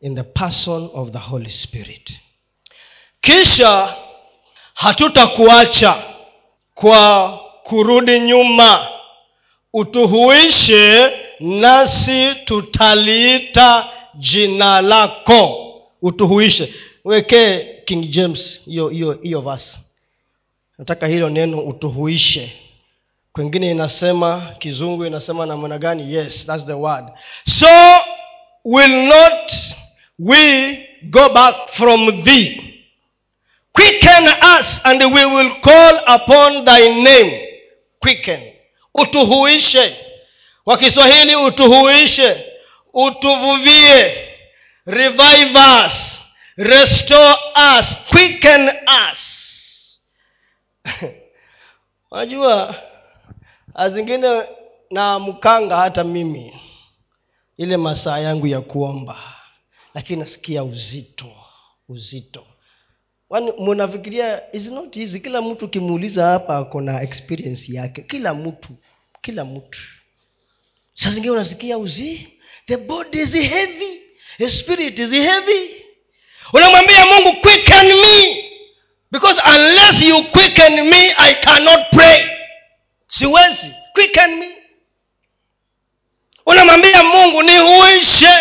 [0.00, 2.16] in the person of the holy spirit.
[3.20, 3.96] Kisha
[4.74, 6.02] hatutakuacha
[6.74, 7.28] kwa
[7.62, 8.88] kurudi nyuma.
[9.72, 15.62] Utuhuishe nasi tutaliita jina lako.
[16.02, 16.74] Utuhuishe.
[17.04, 19.78] Wekee king james hiyo hiyo hiyo vasi
[20.78, 22.52] nataka hilo neno utuhuishe.
[23.32, 26.14] Kwengine inasema kizungu inasema namna gani?
[26.14, 27.04] Yes thats the word.
[27.60, 27.68] So
[28.64, 29.52] will not
[30.18, 32.62] we go back from thee?
[33.72, 34.26] Quicken
[34.58, 37.48] us and we will call upon thy name.
[38.00, 38.40] Quicken.
[38.94, 39.96] Utuhuishe.
[40.64, 42.44] Kwa kiswahili utuhuishe.
[42.94, 44.16] Utuvuvie.
[44.86, 46.20] Revive us.
[46.56, 47.34] Restore
[47.78, 47.96] us.
[48.10, 48.68] Quicken
[49.10, 49.25] us
[52.10, 52.74] unajua
[53.74, 54.42] azingine
[54.90, 56.60] na mkanga hata mimi
[57.56, 59.34] ile masaa yangu ya kuomba
[59.94, 61.32] lakini nasikia uzito
[61.88, 62.46] uzito.
[63.58, 65.20] Munafikiria is not easy.
[65.20, 68.02] Kila mtu ukimuuliza hapa ako na experience yake.
[68.02, 68.68] Kila mtu
[69.22, 69.78] kila mtu.
[70.94, 72.28] Saa zingine unasikia uzi
[72.66, 74.00] the body is heavy
[74.38, 75.70] the spirit is heavy.
[76.52, 78.45] Unamwambia mungu quicken me
[79.10, 82.30] because unless you quicken me i cannot pray.
[83.08, 83.74] Siwezi.
[83.94, 84.48] Quicken me.
[86.46, 88.36] Unamwambia mungu nihuishe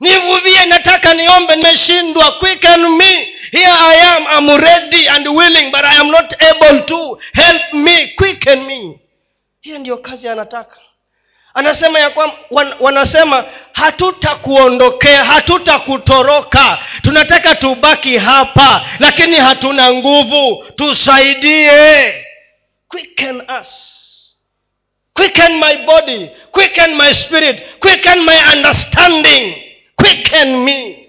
[0.00, 2.32] nivuvie nataka niombe nimeshindwa.
[2.32, 3.28] Quicken me.
[3.52, 4.26] Here i am.
[4.26, 7.18] Am ready and willing but i am not able to.
[7.32, 8.06] Help me.
[8.08, 9.00] Quicken me.
[9.60, 10.76] Hiyo ndiyo kazi anataka
[11.54, 20.64] anasema ya kwamba wan, wanasema hatutakuondokea hatutakutoroka tunataka tubaki hapa lakini hatuna nguvu.
[20.74, 22.24] Tusaidie.
[22.88, 23.90] Quicken us.
[25.14, 26.30] Quicken my body.
[26.50, 27.78] Quicken my spirit.
[27.78, 29.54] Quicken my understanding.
[29.96, 31.08] Quicken me.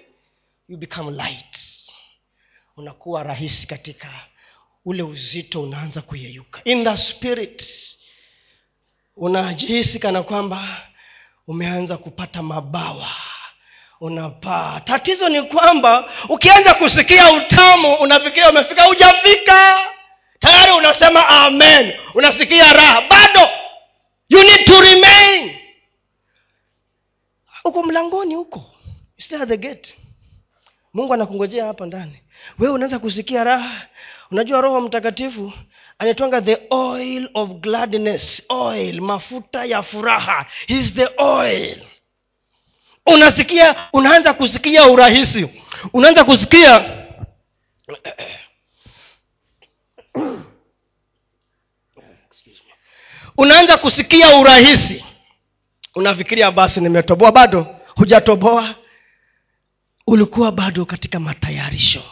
[0.69, 1.45] You become light.
[2.77, 4.09] Unakuwa rahisi katika
[4.85, 6.61] ule uzito unaanza kuyeyuka.
[6.63, 7.65] In the spirit
[9.17, 10.67] unajihisi kana kwamba
[11.47, 13.07] umeanza kupata mabawa.
[14.01, 14.79] Unapaa.
[14.79, 19.75] Tatizo ni kwamba ukianza kusikia utamu unafikiria umefika hujafika.
[20.39, 21.93] Tayari unasema amen.
[22.13, 23.01] Unasikia raha.
[23.01, 23.49] Bado
[24.29, 25.57] you need to remain.
[27.63, 28.63] Huko mlangoni huko.
[29.47, 29.95] The gate
[30.95, 32.19] mungu anakungojea hapa ndani.
[32.59, 33.87] Wewe unaanza kusikia raha.
[34.31, 35.53] Unajua roho mtakatifu
[35.99, 40.45] anaitwanga the oil of gladness oil mafuta ya furaha.
[40.67, 41.77] Is the oil.
[43.05, 45.49] Unasikia unaanza kusikia urahisi.
[45.93, 46.91] Unaanza kusikia
[53.37, 55.05] unaanza kusikia urahisi.
[55.95, 57.31] Unafikiria basi nimetoboa.
[57.31, 58.75] Bado hujatoboa
[60.07, 62.03] ulikuwa bado katika matayarisho.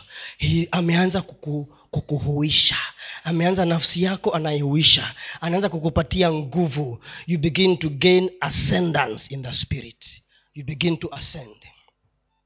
[0.72, 2.78] Ameanza kuku, kukuhuisha.
[3.24, 7.04] Ameanza nafsi yako anaihuisha anaanza kukupatia nguvu.
[7.28, 10.24] You begin to gain ascendance in the spirit.
[10.54, 11.56] You begin to ascend.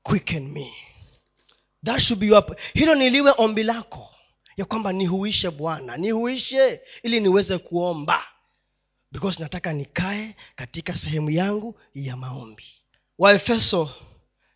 [0.04, 0.74] Quicken me.
[1.86, 4.10] That should be your, hilo niliwe ombi lako.
[4.58, 5.98] Ya kwamba nihuishe bwana.
[5.98, 8.24] Nihuishe ili niweze kuomba.
[9.12, 12.64] Because nataka nikae katika sehemu yangu ya maombi.
[13.18, 13.90] Waefeso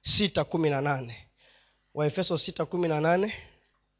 [0.02, 1.28] sita kumi na nane.
[1.93, 3.34] Waefeso sita kumi na nane.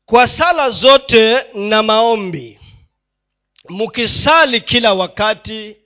[0.06, 2.60] Kwa sala zote na maombi
[3.70, 5.78] mkisali kila wakati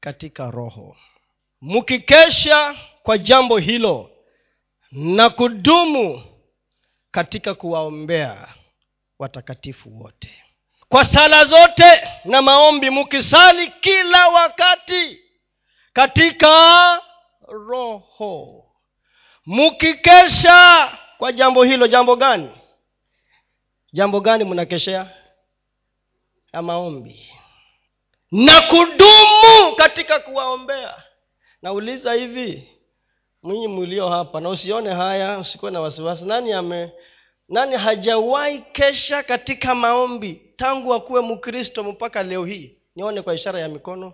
[0.00, 0.96] katika roho.
[1.60, 4.10] Mkikesha kwa jambo hilo
[4.92, 6.22] na kudumu
[7.10, 8.48] katika kuwaombea
[9.18, 10.42] watakatifu wote.
[10.88, 11.84] Kwa sala zote
[12.24, 15.18] na maombi mkisali kila wakati
[15.92, 17.02] katika
[17.48, 18.65] roho
[19.46, 22.50] mkikesha kwa jambo hilo jambo gani?
[23.92, 25.10] Jambo gani mnakeshea
[26.52, 27.30] ya maombi.
[28.32, 31.02] Na kudumu katika kuwaombea.
[31.62, 32.68] Nauliza hivi
[33.42, 36.24] mwinyi mlio hapa na usione haya usikuwe na wasiwasi.
[36.24, 36.92] Nani ame
[37.48, 42.78] nani hajawahi kesha katika maombi tangu akuwe mkristo mpaka leo hii?
[42.96, 44.12] Nione kwa ishara ya mikono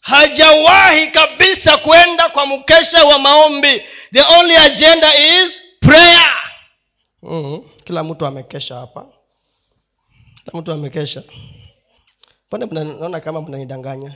[0.00, 3.82] hajawahi kabisa kwenda kwa mkesha wa maombi.
[4.12, 6.36] The only agenda is prayer.
[7.22, 7.68] Mm-hmm.
[7.84, 9.06] kila mtu amekesha hapa.
[10.44, 11.22] Kila mtu amekesha.
[12.50, 14.14] Pone naona kama mnanidanganya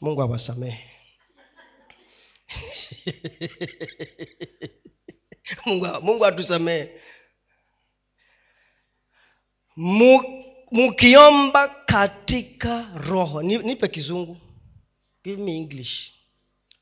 [0.00, 0.90] mungu awasamehe.
[6.02, 7.00] Mungu atusamehe
[10.74, 13.42] mukiomba katika roho.
[13.42, 14.36] Nipe kizungu.
[15.24, 16.10] Give me english.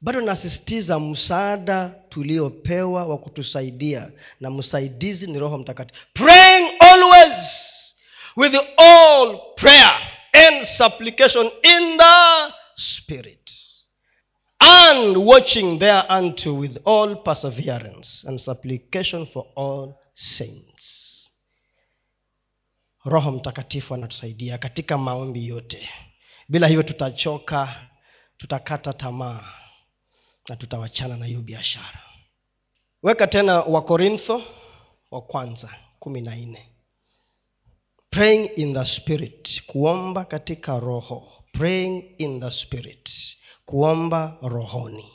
[0.00, 4.10] Bado nasisitiza msaada tuliopewa wa kutusaidia.
[4.40, 6.00] Na msaidizi ni roho mtakatifu.
[6.14, 7.36] Praying always
[8.36, 10.00] with all prayer
[10.32, 13.50] and supplication in the spirit.
[14.58, 21.01] And watching thereunto with all perseverance and supplication for all saints
[23.04, 25.88] roho mtakatifu anatusaidia katika maombi yote.
[26.48, 27.86] Bila hivyo tutachoka
[28.36, 29.44] tutakata tamaa
[30.48, 32.02] na tutawachana na hiyo biashara.
[33.02, 34.42] Weka tena wakorintho
[35.10, 36.68] wa kwanza kumi na nne.
[38.10, 41.28] Praying in the spirit kuomba katika roho.
[41.52, 43.10] Praying in the spirit
[43.64, 45.12] kuomba rohoni.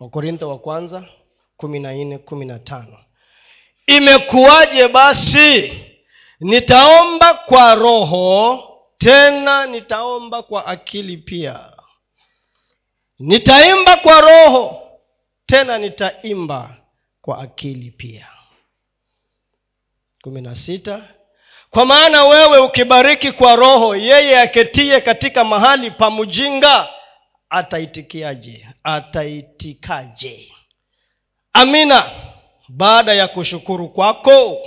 [0.00, 1.04] Wakorintho wa kwanza
[1.56, 2.98] kumi na nne kumi na tano.
[3.86, 5.72] Imekuwaje basi
[6.40, 8.64] nitaomba kwa roho
[8.98, 11.72] tena nitaomba kwa akili pia.
[13.18, 14.82] Nitaimba kwa roho
[15.46, 16.76] tena nitaimba
[17.22, 18.26] kwa akili pia.
[20.22, 21.02] Kumi na sita.
[21.70, 26.88] Kwa maana wewe ukibariki kwa roho yeye aketie katika mahali pa mjinga
[27.50, 28.68] ataitikiaje?
[28.84, 30.52] Ataitikaje?
[31.52, 32.10] Amina.
[32.68, 34.58] Baada ya kushukuru kwako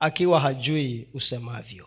[0.00, 1.86] akiwa hajui usemavyo.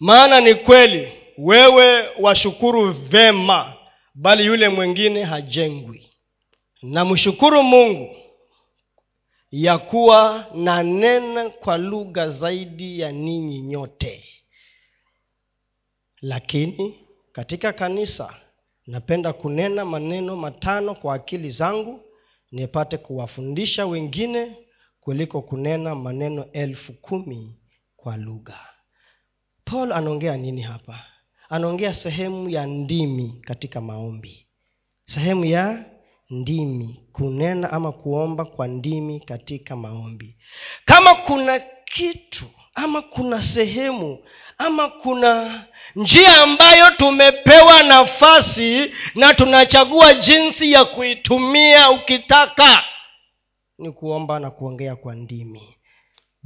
[0.00, 3.74] Maana ni kweli wewe washukuru vema
[4.14, 6.10] bali yule mwingine hajengwi.
[6.82, 8.16] Namshukuru mungu
[9.50, 14.24] ya kuwa nanena kwa lugha zaidi ya ninyi nyote.
[16.22, 16.94] Lakini
[17.32, 18.34] katika kanisa
[18.86, 22.00] napenda kunena maneno matano kwa akili zangu
[22.52, 24.56] nipate kuwafundisha wengine
[25.08, 27.56] kuliko kunena maneno elfu kumi
[27.96, 28.60] kwa lugha.
[29.64, 31.04] Paul anaongea nini hapa?
[31.48, 34.46] Anaongea sehemu ya ndimi katika maombi.
[35.04, 35.84] Sehemu ya
[36.30, 40.36] ndimi kunena ama kuomba kwa ndimi katika maombi.
[40.84, 42.44] Kama kuna kitu
[42.74, 44.18] ama kuna sehemu
[44.58, 45.64] ama kuna
[45.96, 52.84] njia ambayo tumepewa nafasi na tunachagua jinsi ya kuitumia ukitaka
[53.78, 55.76] ni kuomba na kuongea kwa ndimi.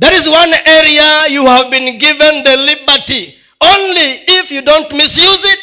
[0.01, 3.35] That is one area you have been given the liberty.
[3.61, 5.61] Only if you don't misuse it.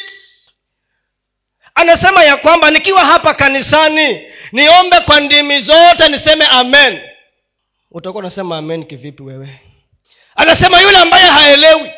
[1.74, 7.00] Anasema ya kwamba nikiwa hapa kanisani niombe kwa ndimi zote niseme amen.
[7.90, 9.60] Utakuwa unasema amen kivipi wewe?
[10.36, 11.90] Anasema yule ambaye haelewi.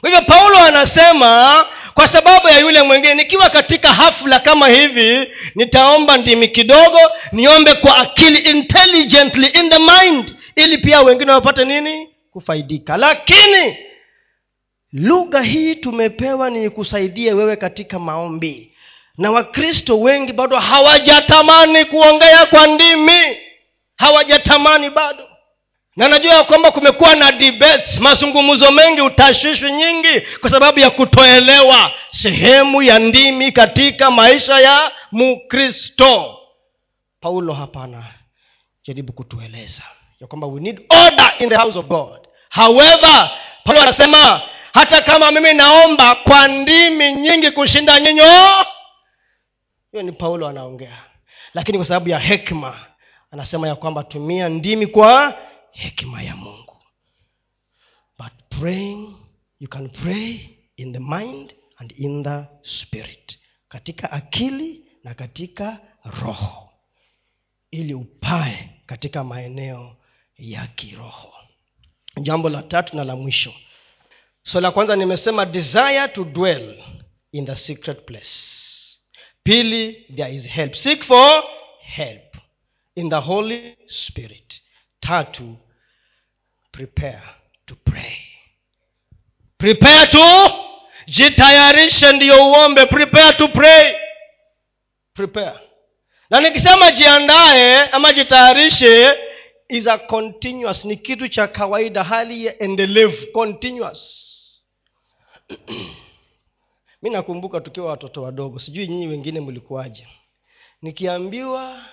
[0.00, 1.64] Kwa hivyo paulo anasema
[1.94, 6.98] kwa sababu ya yule mwingine nikiwa katika hafla kama hivi nitaomba ndimi kidogo
[7.32, 12.08] niombe kwa akili intelligently in the mind ili pia wengine wapate nini?
[12.30, 12.96] Kufaidika.
[12.96, 13.76] Lakini
[14.92, 18.72] lugha hii tumepewa ni kusaidia wewe katika maombi.
[19.18, 23.36] Na wakristo wengi bado hawajatamani kuongea kwa ndimi.
[23.96, 25.28] Hawajatamani bado
[25.96, 31.92] na najua ya kwamba kumekuwa na debates mazungumzo mengi utashishwi nyingi kwa sababu ya kutoelewa
[32.10, 36.38] sehemu ya ndimi katika maisha ya mkristo
[37.20, 38.04] paulo hapana
[38.86, 39.82] jaribu kutueleza
[40.20, 42.20] ya kwamba we need order in the house of god.
[42.50, 43.30] However
[43.64, 44.42] paulo anasema
[44.74, 48.24] hata kama mimi naomba kwa ndimi nyingi kushinda nyinyo
[49.92, 50.98] hiyo ni paulo anaongea.
[51.54, 52.74] Lakini kwa sababu ya hekma
[53.30, 55.34] anasema ya kwamba tumia ndimi kwa
[55.72, 56.76] hekima ya mungu.
[58.18, 59.16] But praying
[59.60, 63.38] you can pray in the mind and in the spirit.
[63.68, 66.68] Katika akili na katika roho.
[67.70, 69.96] Ili upae katika maeneo
[70.38, 71.32] ya kiroho.
[72.22, 73.54] Jambo la tatu na la mwisho.
[74.42, 76.82] So la kwanza nimesema desire to dwell
[77.32, 78.30] in the secret place.
[79.42, 80.74] Pili there is help.
[80.74, 81.44] Seek for
[81.80, 82.36] help
[82.94, 84.62] in the holy spirit
[85.02, 85.56] tatu
[86.72, 87.22] prepare
[87.66, 88.16] to pray.
[89.58, 90.52] Prepare to
[91.06, 92.86] jitayarishe ndiyo uombe.
[92.86, 93.94] Prepare to pray.
[95.14, 95.58] Prepare.
[96.30, 99.14] Na nikisema jiandae ama jitayarishe
[99.68, 100.84] is a continuous.
[100.84, 104.28] Ni kitu cha kawaida hali ya endelevu continuous.
[107.02, 110.06] Mi nakumbuka tukiwa watoto wadogo sijui nyinyi wengine mlikuwaje.
[110.82, 111.84] Nikiambiwa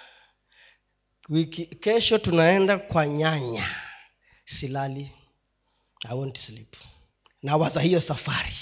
[1.30, 3.76] wiki kesho tunaenda kwa nyanya.
[4.46, 5.12] Silali
[6.10, 6.76] i won't sleep.
[7.44, 8.54] Nawaza hiyo safari.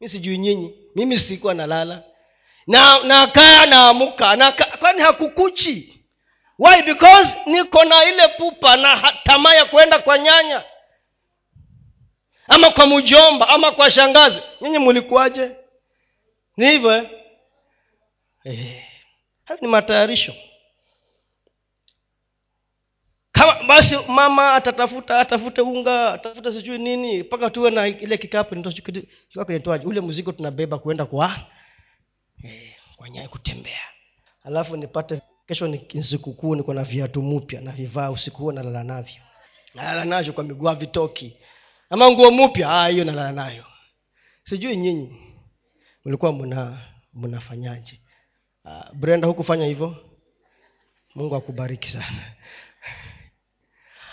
[0.00, 2.02] Mi sijui nyinyi mimi sikuwa nalala.
[2.66, 4.36] Na nakaa naamuka.
[4.36, 6.04] Na kwani hakukuchi?
[6.58, 6.82] Why?
[6.82, 10.62] Because niko na ile pupa na tamaa ya kuenda kwa nyanya.
[12.48, 14.38] Ama kwa mjomba ama kwa shangazi.
[14.60, 15.50] Nyinyi mulikuwaje?
[16.56, 17.10] Ni hivyo eh?
[18.44, 18.84] eh.
[19.60, 20.34] ni matayarisho
[23.68, 28.54] basi mama atatafuta atafute unga atafute sijui nini mpaka tuwe na ile kikapu
[29.52, 31.36] nitoaje ule mzigo tunabeba kuenda kwa
[32.44, 33.80] eh, kwa nyaya kutembea.
[34.44, 35.78] Alafu nipate kesho ni
[36.54, 39.22] niko na viatu mpya navivaa usiku huo nalala navyo.
[39.74, 41.36] Nalala navyo kwa miguu vitoki
[41.90, 43.64] ama nguo mpya hiyo nalala nayo.
[44.44, 45.16] Sijui nyinyi
[46.04, 46.78] mlikuwa mna
[47.14, 48.00] mnafanyaje
[48.64, 49.96] uh, brenda hukufanya hivyo?
[51.14, 52.32] Mungu akubariki sana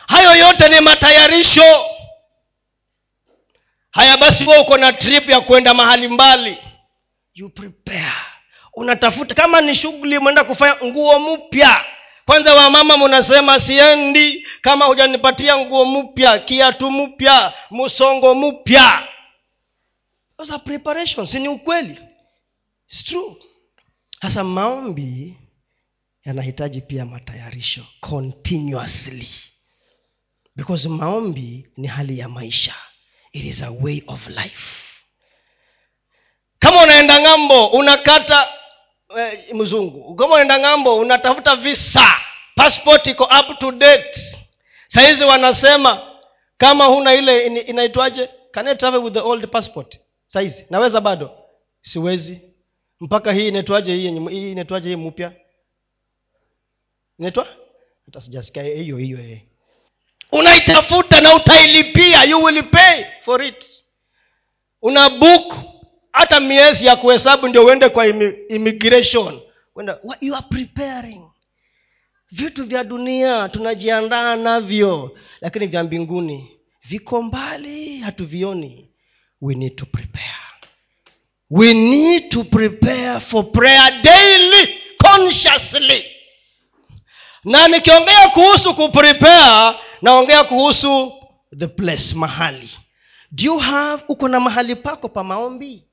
[0.08, 1.86] hayo yote ni matayarisho.
[3.92, 6.58] Haya basi huwa uko na trip ya kwenda mahali mbali.
[7.34, 8.14] You prepare.
[8.74, 11.86] Unatafuta kama ni shughuli umeenda kufanya nguo mpya.
[12.26, 14.48] Kwanza wamama munasema siendi.
[14.62, 19.08] Kama hujanipatia nguo mpya kiatu mpya msongo mpya.
[20.64, 21.34] Preparations.
[21.34, 22.00] Ni ukweli.
[22.90, 23.36] It's true.
[24.22, 25.38] Sasa maombi
[26.26, 29.30] yanahitaji pia matayarisho continuously
[30.56, 32.76] because maombi ni hali ya maisha.
[33.34, 34.82] It is a way of life.
[36.60, 38.50] Kama unaenda ng'ambo unakata
[39.18, 40.16] eh, mzungu.
[40.16, 42.16] Kama unaenda ng'ambo unatafuta visa.
[42.56, 44.22] Passport iko up to date.
[44.88, 46.12] Sahizi wanasema
[46.58, 48.30] kama huna ile inaitwaje?
[48.52, 50.00] Can I travel with the old passport?
[50.28, 51.38] Sahizi naweza bado?
[51.82, 52.42] Siwezi.
[53.00, 53.96] Mpaka hii inaitwaje?
[53.96, 54.90] Hii hii inaitwaje?
[54.90, 55.32] Hii mpya?
[57.20, 57.48] Inaitwa?
[58.06, 59.42] Hata sijasikia hiyo hiyo eh.
[60.32, 63.66] Unaitafuta na utailipia you will pay for it.
[64.82, 65.56] Una book
[66.12, 68.08] hata miezi ya kuhesabu ndio uende kwa
[68.50, 69.40] immigration.
[69.76, 71.22] Wenda, you are preparing?
[72.32, 76.52] Vitu vya dunia tunajiandaa navyo lakini vya mbinguni
[76.84, 78.90] viko mbali hatuvioni.
[79.42, 80.26] We need to prepare.
[81.50, 86.06] We need to prepare for prayer daily consciously.
[87.44, 91.14] Na nikiongea kuhusu kuprepare naongea kuhusu
[91.58, 92.70] the place mahali.
[93.32, 95.84] Do you have uko na mahali pako pa maombi?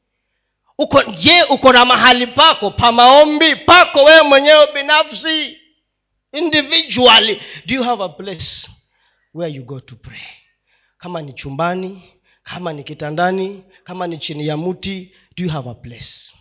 [0.79, 3.57] Uko je uko na mahali pako pa maombi?
[3.57, 5.57] Pako wewe mwenyewe binafsi
[6.33, 7.41] individually.
[7.67, 8.69] Do you have a place
[9.35, 10.29] where you go to pray?
[10.99, 12.03] Kama ni chumbani
[12.43, 16.33] kama ni kitandani kama ni chini ya mti do you have a place?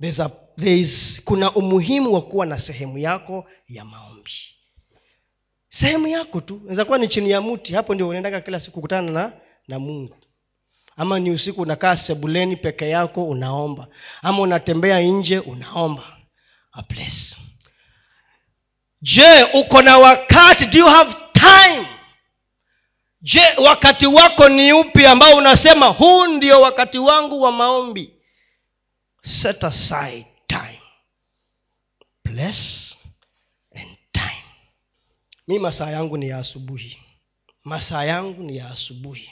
[0.00, 4.55] There's a, there's, kuna umuhimu wa kuwa na sehemu yako ya maombi
[5.80, 6.56] sehemu yako tu.
[6.60, 9.32] Inaweza kuwa ni chini ya mti hapo ndio unaendaga kila siku kukutana na
[9.68, 10.16] na mungu.
[10.96, 13.86] Ama ni usiku unakaa sebuleni peke yako unaomba.
[14.22, 16.02] Ama unatembea nje unaomba.
[16.72, 17.36] A place
[19.02, 20.66] je uko na wakati?
[20.66, 21.86] Do you have time?
[23.22, 28.12] Je wakati wako ni upi ambao unasema huu ndio wakati wangu wa maombi
[29.22, 30.80] set aside time.
[32.22, 32.85] Place
[35.48, 36.96] mi masaa yangu ni ya asubuhi.
[37.64, 39.30] Masaa yangu ni ya asubuhi.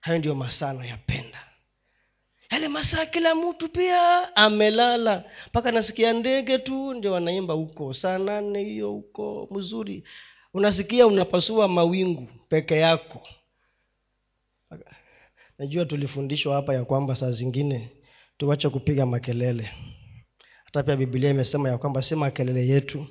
[0.00, 1.38] Hayo ndio masaa nayapenda.
[2.50, 5.24] Yale masaa kila mtu pia amelala.
[5.46, 7.94] Mpaka nasikia ndege tu ndio wanaimba huko.
[7.94, 10.04] Saa nane hiyo huko mzuri.
[10.54, 13.28] Unasikia unapasua mawingu peke yako.
[15.58, 17.90] Najua tulifundishwa hapa ya kwamba saa zingine
[18.38, 19.70] tuwache kupiga makelele.
[20.64, 23.06] Hata pia bibilia imesema ya kwamba si makelele yetu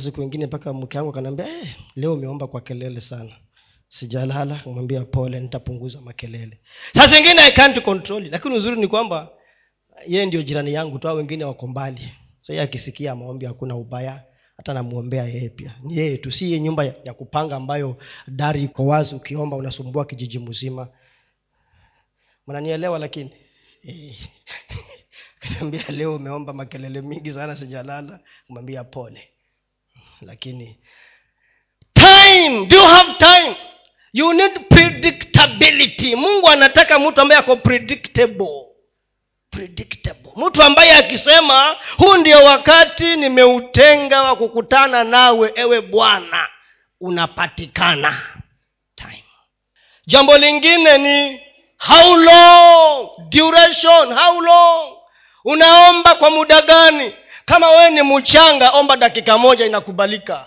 [0.00, 3.32] siku ingine mpaka mke wangu akanaambia eh, leo umeomba kwa kelele sana.
[3.88, 6.58] Sijalala kumwambia pole nitapunguza makelele.
[6.94, 9.30] Saa zingine control lakini uzuri ni kwamba
[10.06, 12.12] yeye ndio jirani yangu tu wengine wako mbali.
[12.40, 14.22] So akisikia maombi hakuna ubaya
[14.56, 15.74] hata namwombea yeye pia.
[15.82, 20.88] Ni yeye tu si nyumba ya kupanga ambayo dari iko wazi ukiomba unasumbua kijiji mzima.
[22.46, 23.32] Mnanielewa lakini?
[25.40, 28.20] Kaniambia leo umeomba makelele mingi sana sijalala.
[28.46, 29.31] Kumwambia pole
[30.26, 30.78] lakini
[31.94, 33.56] time do you have time?
[34.14, 36.16] You need predictability.
[36.16, 38.66] Mungu anataka mtu ambaye ako predictable.
[39.50, 40.30] Predictable.
[40.36, 46.48] Mtu ambaye akisema huu ndio wakati nimeutenga wa kukutana nawe ewe bwana.
[47.00, 48.22] Unapatikana.
[48.94, 49.24] Time.
[50.06, 51.40] Jambo lingine ni
[51.78, 53.08] how long?
[53.28, 54.96] Duration how long?
[55.44, 57.14] Unaomba kwa muda gani
[57.44, 60.46] kama wewe ni mchanga omba dakika moja inakubalika.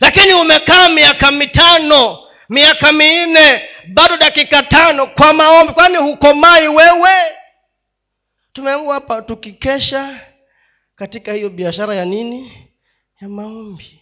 [0.00, 2.18] Lakini umekaa miaka mitano
[2.48, 5.72] miaka minne bado dakika tano kwa maombi.
[5.72, 7.12] Kwani hukomai wewe?
[8.52, 10.20] Tumeamua hapa tukikesha
[10.96, 12.68] katika hiyo biashara ya nini?
[13.20, 14.00] Ya maombi.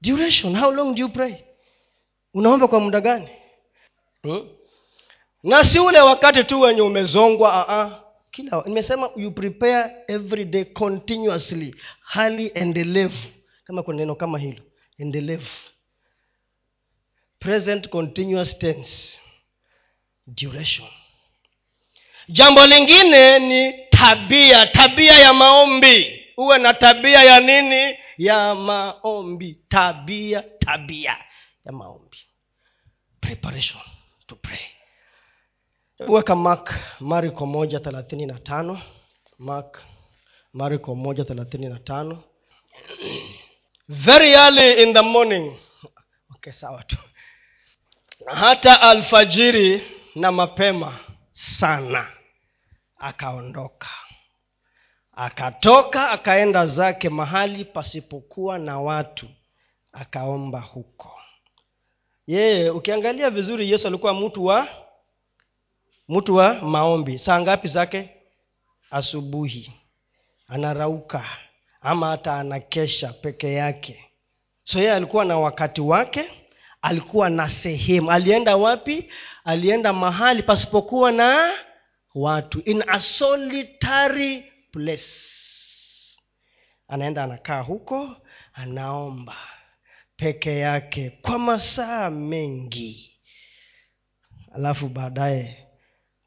[0.00, 1.34] Duration how long do you pray?
[2.34, 3.28] Unaomba kwa muda gani?
[4.22, 4.48] Hmm?
[5.42, 7.90] na si ule wakati tu wenye umezongwa uh-uh.
[8.36, 11.74] Kila nimesema you prepare every day continuously.
[12.00, 13.28] Hali endelevu.
[13.64, 14.62] Kama kuna neno kama hilo
[14.98, 15.46] endelevu.
[17.38, 19.20] Present continuous tense.
[20.26, 20.88] Duration.
[22.28, 24.66] Jambo lingine ni tabia.
[24.66, 26.22] Tabia ya maombi.
[26.36, 27.98] Uwe na tabia ya nini?
[28.18, 29.58] Ya maombi.
[29.68, 31.16] Tabia tabia
[31.64, 32.18] ya maombi.
[33.20, 33.82] Preparation
[34.26, 34.75] to pray
[35.98, 38.80] weka mark mariko moja thelathini na tano.
[39.38, 39.82] Mark
[40.52, 42.22] mariko moja thelathini na tano.
[43.88, 45.56] Very early in the morning.
[46.34, 46.96] Okay sawa tu.
[48.26, 49.82] Hata alfajiri
[50.14, 50.98] na mapema
[51.32, 52.08] sana.
[52.98, 53.88] Akaondoka.
[55.12, 59.26] Akatoka akaenda zake mahali pasipokuwa na watu.
[59.92, 61.20] Akaomba huko.
[62.26, 64.68] Yeye ukiangalia vizuri yesu alikuwa mtu wa
[66.08, 68.10] mtu wa maombi saa ngapi zake?
[68.90, 69.72] Asubuhi.
[70.48, 71.24] Anarauka
[71.80, 74.04] ama hata anakesha peke yake.
[74.64, 76.30] So yeye alikuwa na wakati wake
[76.82, 78.10] alikuwa na sehemu.
[78.10, 79.10] Alienda wapi?
[79.44, 81.54] Alienda mahali pasipokuwa na
[82.14, 82.60] watu.
[82.60, 85.06] In a solitary place.
[86.88, 88.16] Anaenda anakaa huko
[88.52, 89.36] anaomba
[90.16, 93.12] peke yake kwa masaa mengi.
[94.54, 95.65] Alafu baadaye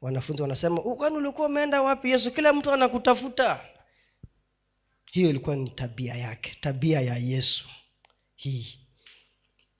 [0.00, 2.10] wanafunzi wanasema kwani ulikuwa umeenda wapi?
[2.10, 3.60] Yesu kila mtu anakutafuta.
[5.12, 7.68] Hiyo ilikuwa ni tabia yake tabia ya yesu.
[8.36, 8.78] Hii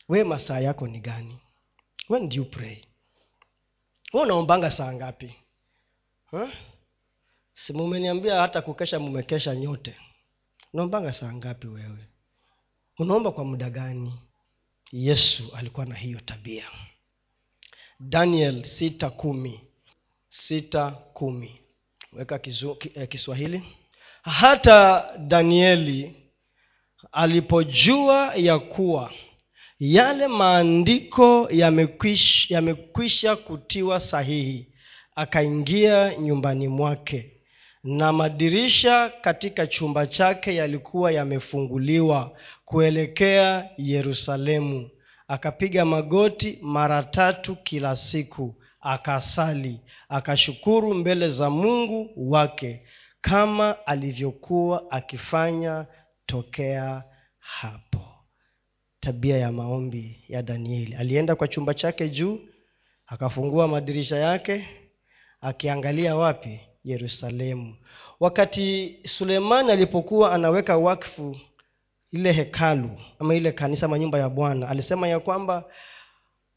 [0.09, 1.39] we masaa yako ni gani?
[2.09, 2.77] When do you pray.
[4.13, 5.35] We unaombanga saa ngapi?
[6.27, 6.49] Huh?
[7.55, 7.73] si
[8.29, 9.97] hata kukesha mumekesha nyote.
[10.73, 12.07] Unaombanga saa ngapi wewe?
[12.99, 14.15] Unaomba kwa muda gani?
[14.93, 16.65] Yesu alikuwa na hiyo tabia.
[18.01, 19.61] Daniel sita kumi
[20.31, 20.91] sita
[22.13, 22.41] weka
[22.95, 23.63] eh, kiswahili.
[24.23, 26.15] Hata danieli
[27.13, 29.13] alipojua ya kuwa
[29.79, 34.67] yale maandiko yamekwisha, yamekwisha kutiwa sahihi
[35.17, 37.33] akaingia nyumbani mwake.
[37.85, 44.91] Na madirisha katika chumba chake yalikuwa yamefunguliwa kuelekea yerusalemu.
[45.29, 52.83] Akapiga magoti mara tatu kila siku akasali akashukuru mbele za mungu wake
[53.21, 55.87] kama alivyokuwa akifanya
[56.27, 57.05] tokea
[57.39, 58.01] hapo.
[59.01, 60.95] Tabia ya maombi ya danieli.
[60.95, 62.41] Alienda kwa chumba chake juu
[63.07, 64.67] akafungua madirisha yake
[65.41, 66.61] akiangalia wapi?
[66.85, 67.77] Yerusalemu.
[68.21, 71.37] Wakati sulemani alipokuwa anaweka wakfu
[72.13, 75.65] ile hekalu ama ile kanisa ama nyumba ya bwana alisema ya kwamba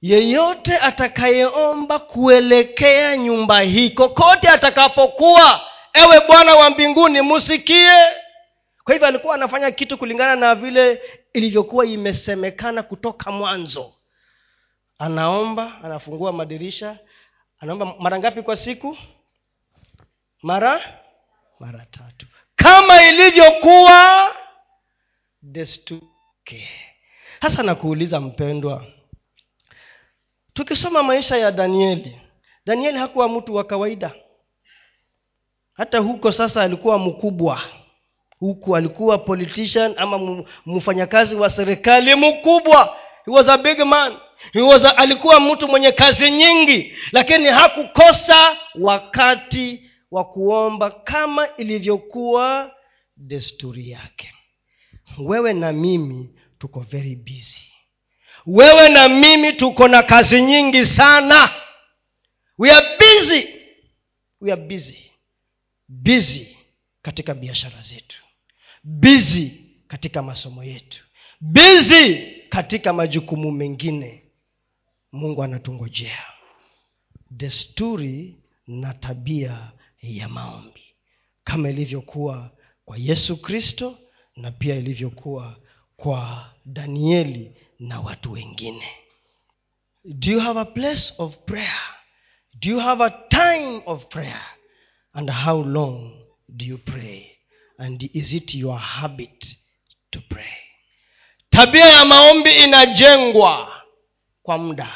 [0.04, 5.62] yeyote atakayeomba kuelekea nyumba hii kokote atakapokuwa
[5.94, 7.92] ewe bwana wa mbinguni musikie.
[8.84, 11.02] Kwa hivyo alikuwa anafanya kitu kulingana na vile
[11.34, 13.94] ilivyokuwa imesemekana kutoka mwanzo.
[15.00, 16.98] Anaomba anafungua madirisha
[17.60, 18.98] anaomba mara ngapi kwa siku?
[20.42, 20.82] Mara
[21.60, 22.26] mara tatu.
[22.56, 24.32] Kama ilivyokuwa
[25.42, 26.70] destuke
[27.42, 28.86] hasa nakuuliza mpendwa
[30.54, 32.20] tukisoma maisha ya danieli
[32.66, 34.14] danieli hakuwa mtu wa kawaida.
[35.74, 37.62] Hata huko sasa alikuwa mkubwa.
[38.40, 42.98] Huku alikuwa politician ama mfanyakazi wa serikali mkubwa.
[43.26, 44.18] He was a big man.
[44.54, 52.72] He was a, alikuwa mtu mwenye kazi nyingi lakini hakukosa wakati wa kuomba kama ilivyokuwa
[53.18, 54.34] desturi yake.
[55.20, 56.30] Wewe na mimi
[56.60, 57.73] tuko very busy
[58.46, 61.50] wewe na mimi tuko na kazi nyingi sana.
[62.58, 63.48] We are busy.
[64.42, 65.12] We are busy.
[65.88, 66.58] Busy
[67.02, 68.18] katika biashara zetu.
[68.84, 69.52] Busy
[69.88, 71.04] katika masomo yetu.
[71.42, 72.16] Busy
[72.50, 74.24] katika majukumu mengine.
[75.12, 76.24] Mungu anatungojea.
[77.32, 78.36] Desturi
[78.68, 79.72] na tabia
[80.02, 80.82] ya maombi.
[81.44, 82.52] Kama ilivyokuwa
[82.86, 83.98] kwa yesu kristo
[84.36, 85.58] na pia ilivyokuwa
[85.98, 87.52] kwa danieli
[87.88, 88.88] na watu wengine.
[90.06, 91.80] Do you have a place of prayer?
[92.60, 94.42] Do you have a time of prayer?
[95.14, 96.12] And how long
[96.50, 97.38] do you pray?
[97.78, 99.46] And is it your habit
[100.12, 100.54] to pray?
[101.50, 103.84] Tabia ya maombi inajengwa
[104.44, 104.90] kwa muda.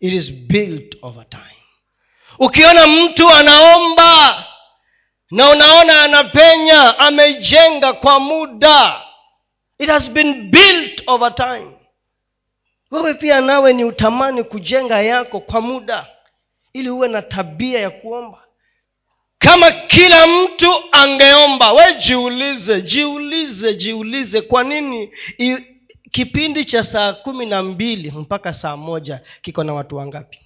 [0.00, 1.62] It is built over time.
[2.38, 4.44] Ukiona mtu anaomba
[5.30, 9.02] na unaona anapenya amejenga kwa muda.
[9.78, 11.73] It has been built over time
[12.94, 16.06] wewe pia nawe ni utamani kujenga yako kwa muda
[16.72, 18.38] ili uwe na tabia ya kuomba.
[19.38, 25.56] Kama kila mtu angeomba we jiulize jiulize jiulize kwa nini i,
[26.10, 30.40] kipindi cha saa kumi na mbili mpaka saa moja kiko na watu wangapi?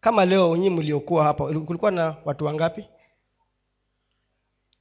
[0.00, 2.84] Kama leo nyii mliokuwa hapa kulikuwa na watu wangapi?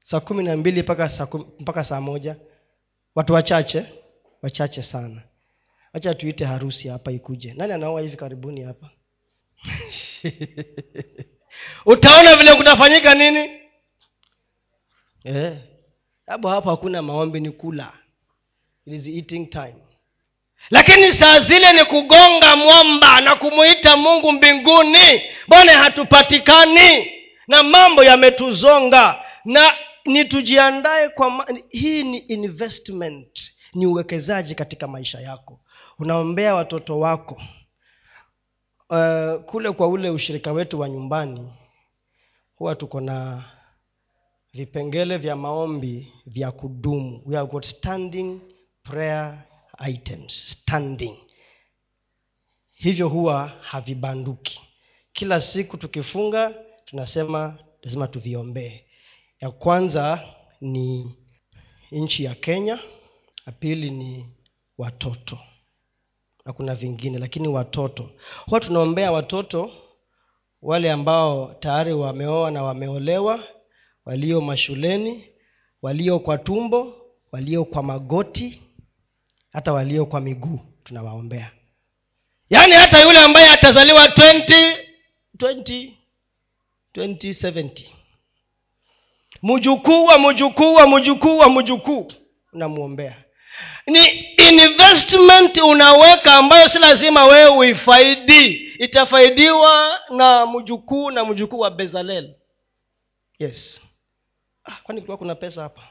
[0.03, 1.27] Saa kumi na mbili mpaka saa,
[1.59, 2.35] mpaka saa moja.
[3.15, 3.85] Watu wachache
[4.41, 5.21] wachache sana
[5.93, 7.53] wacha tuite harusi hapa ikuje.
[7.53, 8.89] Nani anaoa hivi karibuni hapa?
[11.85, 13.49] Utaona vile kutafanyika nini?
[15.23, 15.57] Eh.
[16.27, 17.93] hapo hapo hakuna maombi ni kula.
[18.85, 19.75] It is eating time.
[20.69, 25.21] Lakini saa zile ni kugonga mwamba na kumuita mungu mbinguni.
[25.47, 27.11] Mbone hatupatikani?
[27.47, 29.23] Na mambo yametuzonga.
[29.45, 29.73] Na
[30.05, 33.51] ni tujiandae kwa ma- hii ni investment.
[33.73, 35.61] Ni uwekezaji katika maisha yako
[35.99, 37.41] unaombea watoto wako.
[38.89, 41.53] Uh, kule kwa ule ushirika wetu wa nyumbani
[42.55, 43.45] huwa tuko na
[44.53, 47.21] vipengele vya maombi vya kudumu.
[47.25, 48.39] We have got standing
[48.83, 49.43] prayer
[49.87, 51.17] items standing.
[52.71, 54.61] Hivyo huwa havibanduki.
[55.13, 56.53] Kila siku tukifunga
[56.85, 58.85] tunasema lazima tuviombee.
[59.41, 60.23] Ya kwanza
[60.61, 61.15] ni
[61.91, 62.79] nchi ya kenya
[63.45, 64.29] ya pili ni
[64.77, 65.37] watoto
[66.57, 68.09] na vingine lakini watoto.
[68.45, 69.71] Huwa tunaombea watoto
[70.61, 73.43] wale ambao tayari wameoa na wameolewa
[74.05, 75.23] walio mashuleni
[75.81, 76.93] walio kwa tumbo
[77.31, 78.61] walio kwa magoti
[79.53, 81.51] hata walio kwa miguu tunawaombea.
[82.49, 84.73] Yaani hata yule ambaye atazaliwa 20
[85.37, 85.91] 20
[86.95, 87.69] 2070
[89.43, 92.07] mjukuu wa mjukuu wa mjukuu wa mjukuu
[92.53, 93.23] unamwombea
[93.87, 94.05] ni
[94.37, 98.53] investment unaweka ambayo si lazima wewe uifaidi.
[98.79, 102.35] Itafaidiwa na mjukuu na mjukuu wa bezalel.
[103.39, 103.81] Yes.
[104.63, 105.81] Ah, kwani kulikuwa kuna pesa hapa?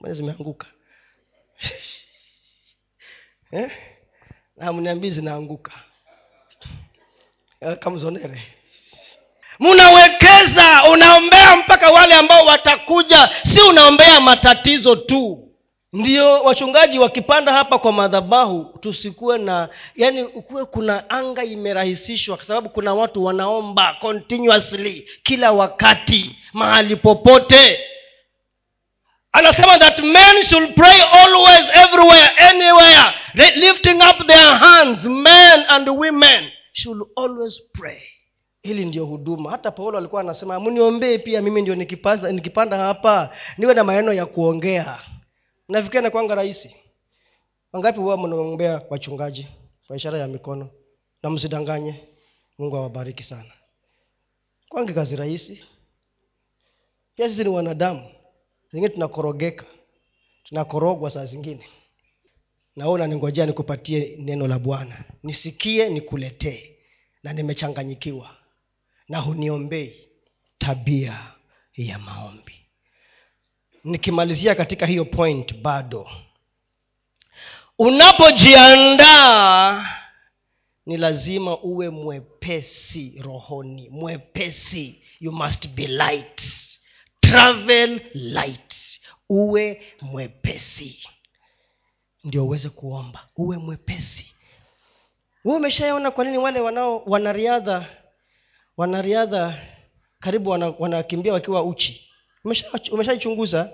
[0.00, 0.66] Mbona zimeanguka?
[3.52, 3.70] Eh?
[4.56, 5.72] na zinaanguka.
[7.60, 8.42] Eh, kamzonere
[9.60, 13.30] mnawekeza unaombea mpaka wale ambao watakuja.
[13.54, 15.45] Si unaombea matatizo tu
[15.96, 22.68] ndio wachungaji wakipanda hapa kwa madhabahu tusikuwe na yani kuwe kuna anga imerahisishwa kwa sababu
[22.68, 27.78] kuna watu wanaomba continuously kila wakati mahali popote.
[29.32, 33.14] Anasema that men should pray always everywhere anywhere
[33.56, 38.02] lifting up their hands men and women should always pray.
[38.62, 39.50] Hili ndio huduma.
[39.50, 44.26] Hata paulo alikuwa anasema mniombee pia mimi ndio nikipanda, nikipanda hapa niwe na maneno ya
[44.26, 44.98] kuongea
[45.68, 46.76] nafikiria nakwanga rahisi.
[47.72, 49.48] Wangapi huwa mnaombea wachungaji
[49.86, 50.70] kwa ishara ya mikono?
[51.22, 52.00] Na msidanganye.
[52.58, 53.52] Mungu awabariki sana.
[54.68, 55.64] Kwange kazi rahisi.
[57.14, 58.10] Pia sisi ni wanadamu.
[58.72, 59.64] Zingine tunakorogeka.
[60.44, 61.64] Tunakorogwa saa zingine.
[62.76, 65.04] Na wewe unaningojea nikupatie neno la bwana.
[65.22, 66.76] Nisikie nikuletee.
[67.22, 68.36] Na nimechanganyikiwa.
[69.08, 70.08] Na huniombei.
[70.58, 71.32] Tabia
[71.76, 72.65] ya maombi
[73.86, 76.08] nikimalizia katika hiyo point bado.
[77.78, 79.86] Unapojiandaa
[80.86, 83.88] ni lazima uwe mwepesi rohoni.
[83.90, 86.42] Mwepesi you must be light.
[87.20, 88.74] Travel light.
[89.28, 91.08] Uwe mwepesi.
[92.24, 93.26] Ndio uweze kuomba.
[93.36, 94.26] Uwe mwepesi.
[95.44, 97.86] We umeshaona kwa nini wale wanao wanariadha
[98.76, 99.58] wanariadha
[100.20, 102.05] karibu wana- wanakimbia wakiwa uchi
[102.50, 103.70] Umesha- umeshaichunguza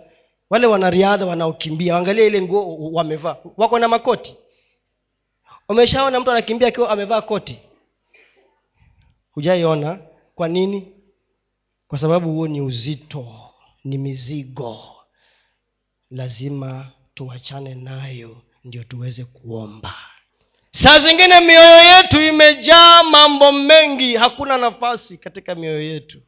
[0.51, 3.37] wale wanariadha wanaokimbia angalia ile nguo wamevaa.
[3.57, 4.37] Wako na makoti?
[5.68, 7.59] Umeshaona mtu anakimbia akiwa amevaa koti?
[9.33, 9.99] Hujaiona.
[10.35, 10.93] Kwa nini?
[11.89, 13.27] Kwa sababu huo ni uzito
[13.85, 14.85] ni mizigo.
[16.11, 19.95] Lazima tuachane nayo ndio tuweze kuomba.
[20.70, 26.20] Saa zingine mioyo yetu imejaa mambo mengi hakuna nafasi katika mioyo yetu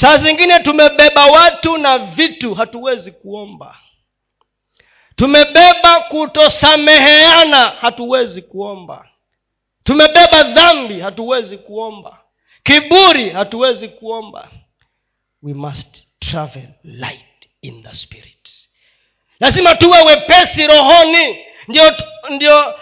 [0.00, 3.76] saa zingine tumebeba watu na vitu hatuwezi kuomba.
[5.16, 9.08] Tumebeba kutosameheana hatuwezi kuomba.
[9.84, 12.18] Tumebeba dhambi hatuwezi kuomba.
[12.62, 14.48] Kiburi hatuwezi kuomba.
[15.42, 18.50] We must travel light in the spirit.
[19.40, 21.36] Lazima tuwe wepesi rohoni.
[21.68, 21.96] Ndio
[22.30, 22.74] ndio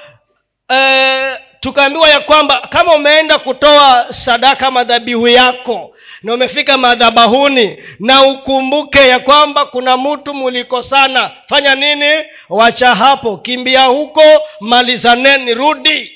[0.68, 5.93] eh, tukaambiwa ya kwamba kama umeenda kutoa sadaka madhabihu yako
[6.24, 11.36] na umefika madhabahuni na ukumbuke ya kwamba kuna mtu mulikosana.
[11.48, 12.24] Fanya nini?
[12.48, 14.22] Wacha hapo kimbia huko
[14.60, 16.10] malizaneni rudi.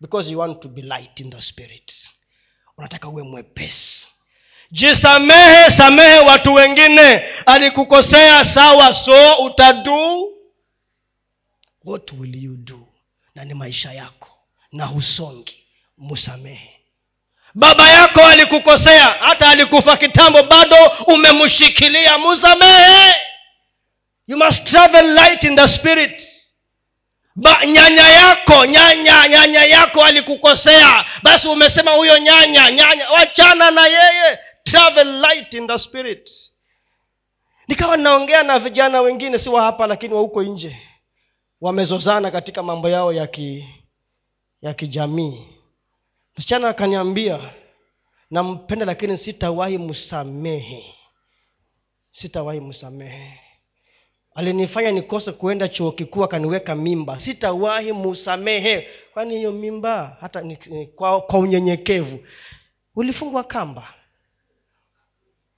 [0.00, 1.92] Because you want to be light in the spirit.
[2.78, 4.06] Unataka uwe mwepesi.
[4.70, 7.22] Jisamehe samehe watu wengine.
[7.46, 10.28] Alikukosea sawa so utadu.
[11.84, 12.88] What will you do?
[13.34, 14.28] Na ni maisha yako.
[14.72, 15.58] Na husongi.
[15.98, 16.70] Musamehe
[17.54, 20.76] baba yako alikukosea hata alikufa kitambo bado
[21.06, 22.18] umemshikilia.
[22.18, 23.14] Musamehe.
[24.26, 26.22] You must travel light in the spirit.
[27.36, 31.04] Ba, nyanya yako nyanya nyanya yako alikukosea.
[31.22, 34.38] Basi umesema huyo nyanya nyanya wachana na yeye.
[34.64, 36.30] Travel light in the spirit.
[37.68, 40.76] Nikawa ninaongea na vijana wengine si wa hapa lakini wa huko nje.
[41.60, 43.68] Wamezozana katika mambo yao ya ki
[44.62, 45.46] ya kijamii
[46.36, 47.50] msichana akaniambia
[48.30, 50.94] nampenda lakini sitawahi msamehe.
[52.12, 53.40] Sitawahi msamehe.
[54.34, 57.20] Alinifanya nikose kuenda chuo kikuu akaniweka mimba.
[57.20, 62.26] Sitawahi musamehe kwani hiyo mimba hata ni, ni, kwa, kwa unyenyekevu.
[62.96, 63.94] Ulifungwa kamba.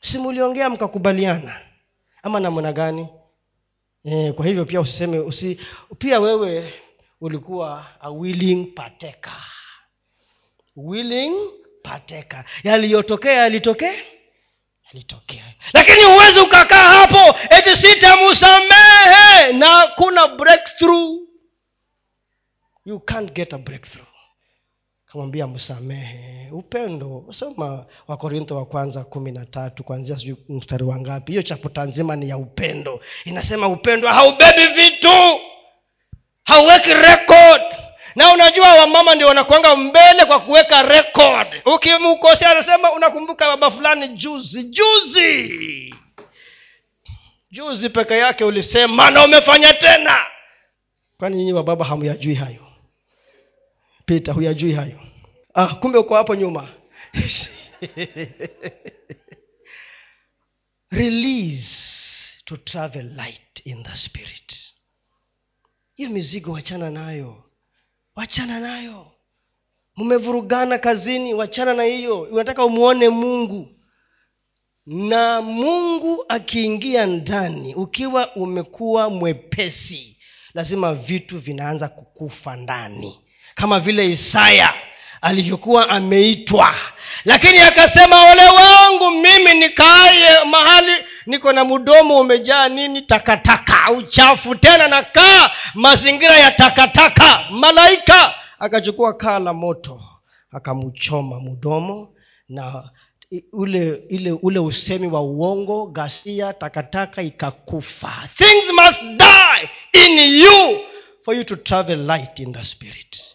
[0.01, 1.61] Simuliongea mkakubaliana.
[2.23, 3.09] Ama namna gani?
[4.05, 5.61] E, kwa hivyo pia usiseme usi,
[5.99, 6.73] pia wewe
[7.21, 9.43] ulikuwa a willing partaker
[10.77, 11.35] willing
[11.83, 12.45] partaker.
[12.65, 13.95] Yaliyotokea yalitokea
[14.93, 15.45] yalitokea.
[15.73, 21.21] Lakini huwezi ukakaa hapo eti sitamusamehe na kuna breakthrough.
[22.87, 24.07] You can't get a breakthrough.
[25.07, 26.49] Kamwambia msamehe.
[26.53, 27.25] Upendo.
[27.31, 31.33] Soma wakorintho wa kwanza kumi na tatu kwanzia sijui mstari wa ngapi.
[31.33, 33.01] Hiyo chaputa nzima ni ya upendo.
[33.25, 35.41] Inasema upendo haubebi vitu.
[36.45, 37.63] Hauweki record
[38.15, 41.63] na unajua wamama ndio wanakwanga mbele kwa kuweka record.
[41.75, 45.95] Ukimkosea anasema unakumbuka baba fulani juzi juzi.
[47.51, 50.19] Juzi peke yake ulisema na umefanya tena.
[51.19, 52.67] Kwani nyinyi wababa hamyajui hayo?
[54.07, 55.01] Pita huyajui hayo?
[55.55, 56.69] Ah, kumbe uko hapo nyuma.
[60.91, 64.73] Release to travel light in the spirit.
[65.97, 67.44] Hiyo mizigo wachana nayo
[68.17, 69.07] wachana nayo.
[69.97, 72.21] Mmevurugana kazini wachana na hiyo.
[72.21, 73.69] Unataka umwone mungu.
[74.87, 80.17] Na mungu akiingia ndani ukiwa umekuwa mwepesi
[80.55, 83.21] lazima vitu vinaanza kukufa ndani.
[83.55, 84.75] Kama vile isaya
[85.21, 86.75] alivyokuwa ameitwa.
[87.25, 90.93] Lakini akasema ole wangu mimi nikaaye mahali
[91.27, 93.03] niko na mdomo umejaa nini?
[93.03, 93.91] Takataka.
[93.93, 94.55] Uchafu.
[94.55, 97.45] Tena na kaa mazingira ya takataka.
[97.51, 100.01] Malaika akachukua kaa la moto
[100.53, 102.15] akamchoma mdomo
[102.49, 102.91] na
[103.53, 108.29] ule ile ule usemi wa uongo ghasia takataka ikakufa.
[108.37, 110.79] Things must die in you
[111.25, 113.34] for you to travel light in the spirit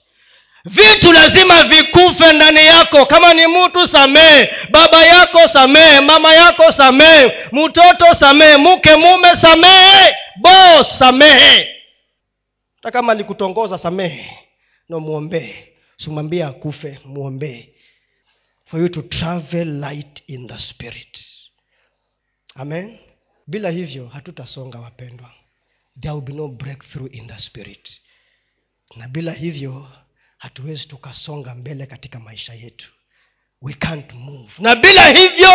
[0.65, 3.05] vitu lazima vikufe ndani yako.
[3.05, 4.49] Kama ni mtu samehe.
[4.71, 5.99] Baba yako samehe.
[6.01, 7.31] Mama yako samehe.
[7.51, 8.57] Mtoto samehe.
[8.57, 10.15] Mke mume samehe.
[10.37, 11.75] Bos samehe.
[12.75, 14.37] Hata kama alikutongoza samehe.
[14.89, 15.55] No mwombee
[15.97, 17.69] simwambie akufe mwombee
[18.65, 21.19] for you to travel light in the spirit.
[22.55, 22.97] Amen.
[23.47, 25.31] Bila hivyo hatutasonga wapendwa.
[26.01, 28.01] There will be no breakthrough in the spirit.
[28.95, 29.87] Na bila hivyo
[30.39, 32.91] hatuwezi tukasonga mbele katika maisha yetu.
[33.61, 34.53] We can't move.
[34.59, 35.49] Na bila hivyo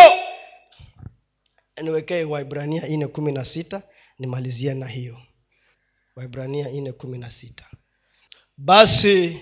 [1.81, 3.83] niwekee waibrania ine kumi na sita
[4.19, 5.21] nimalizie na hiyo.
[6.15, 7.65] Waibrania ine kumi na sita.
[8.57, 9.39] Basi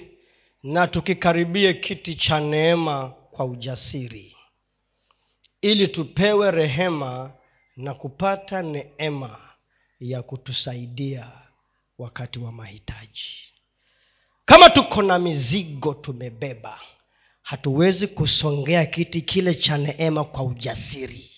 [0.64, 4.36] na tukikaribie kiti cha neema kwa ujasiri
[5.62, 7.34] ili tupewe rehema
[7.78, 9.40] na kupata neema
[10.00, 11.32] ya kutusaidia
[11.98, 13.53] wakati wa mahitaji
[14.46, 16.80] kama tuko na mizigo tumebeba
[17.42, 21.30] hatuwezi kusongea kiti kile cha neema kwa ujasiri.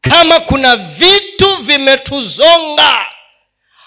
[0.00, 3.06] Kama kuna vitu vimetuzonga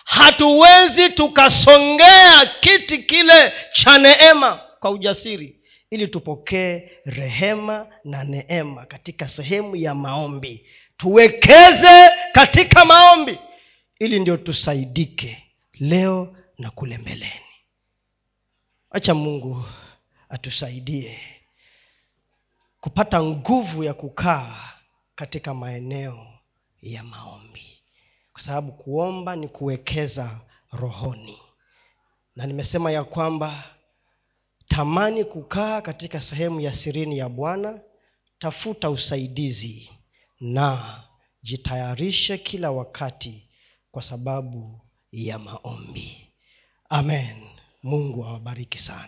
[0.05, 5.59] hatuwezi tukasongea kiti kile cha neema kwa ujasiri
[5.89, 10.65] ili tupokee rehema na neema katika sehemu ya maombi.
[10.97, 13.39] Tuwekeze katika maombi
[13.99, 15.43] ili ndio tusaidike
[15.79, 17.46] leo na kule mbeleni
[18.97, 19.63] acha mungu
[20.29, 21.19] atusaidie
[22.81, 24.73] kupata nguvu ya kukaa
[25.15, 26.27] katika maeneo
[26.81, 27.83] ya maombi.
[28.33, 30.39] Kwa sababu kuomba ni kuwekeza
[30.71, 31.37] rohoni.
[32.35, 33.63] Na nimesema ya kwamba
[34.67, 37.79] tamani kukaa katika sehemu ya sirini ya bwana
[38.39, 39.89] tafuta usaidizi
[40.39, 40.99] na
[41.43, 43.49] jitayarishe kila wakati
[43.91, 44.81] kwa sababu
[45.11, 46.27] ya maombi.
[46.89, 49.05] Amen mungu awabariki sana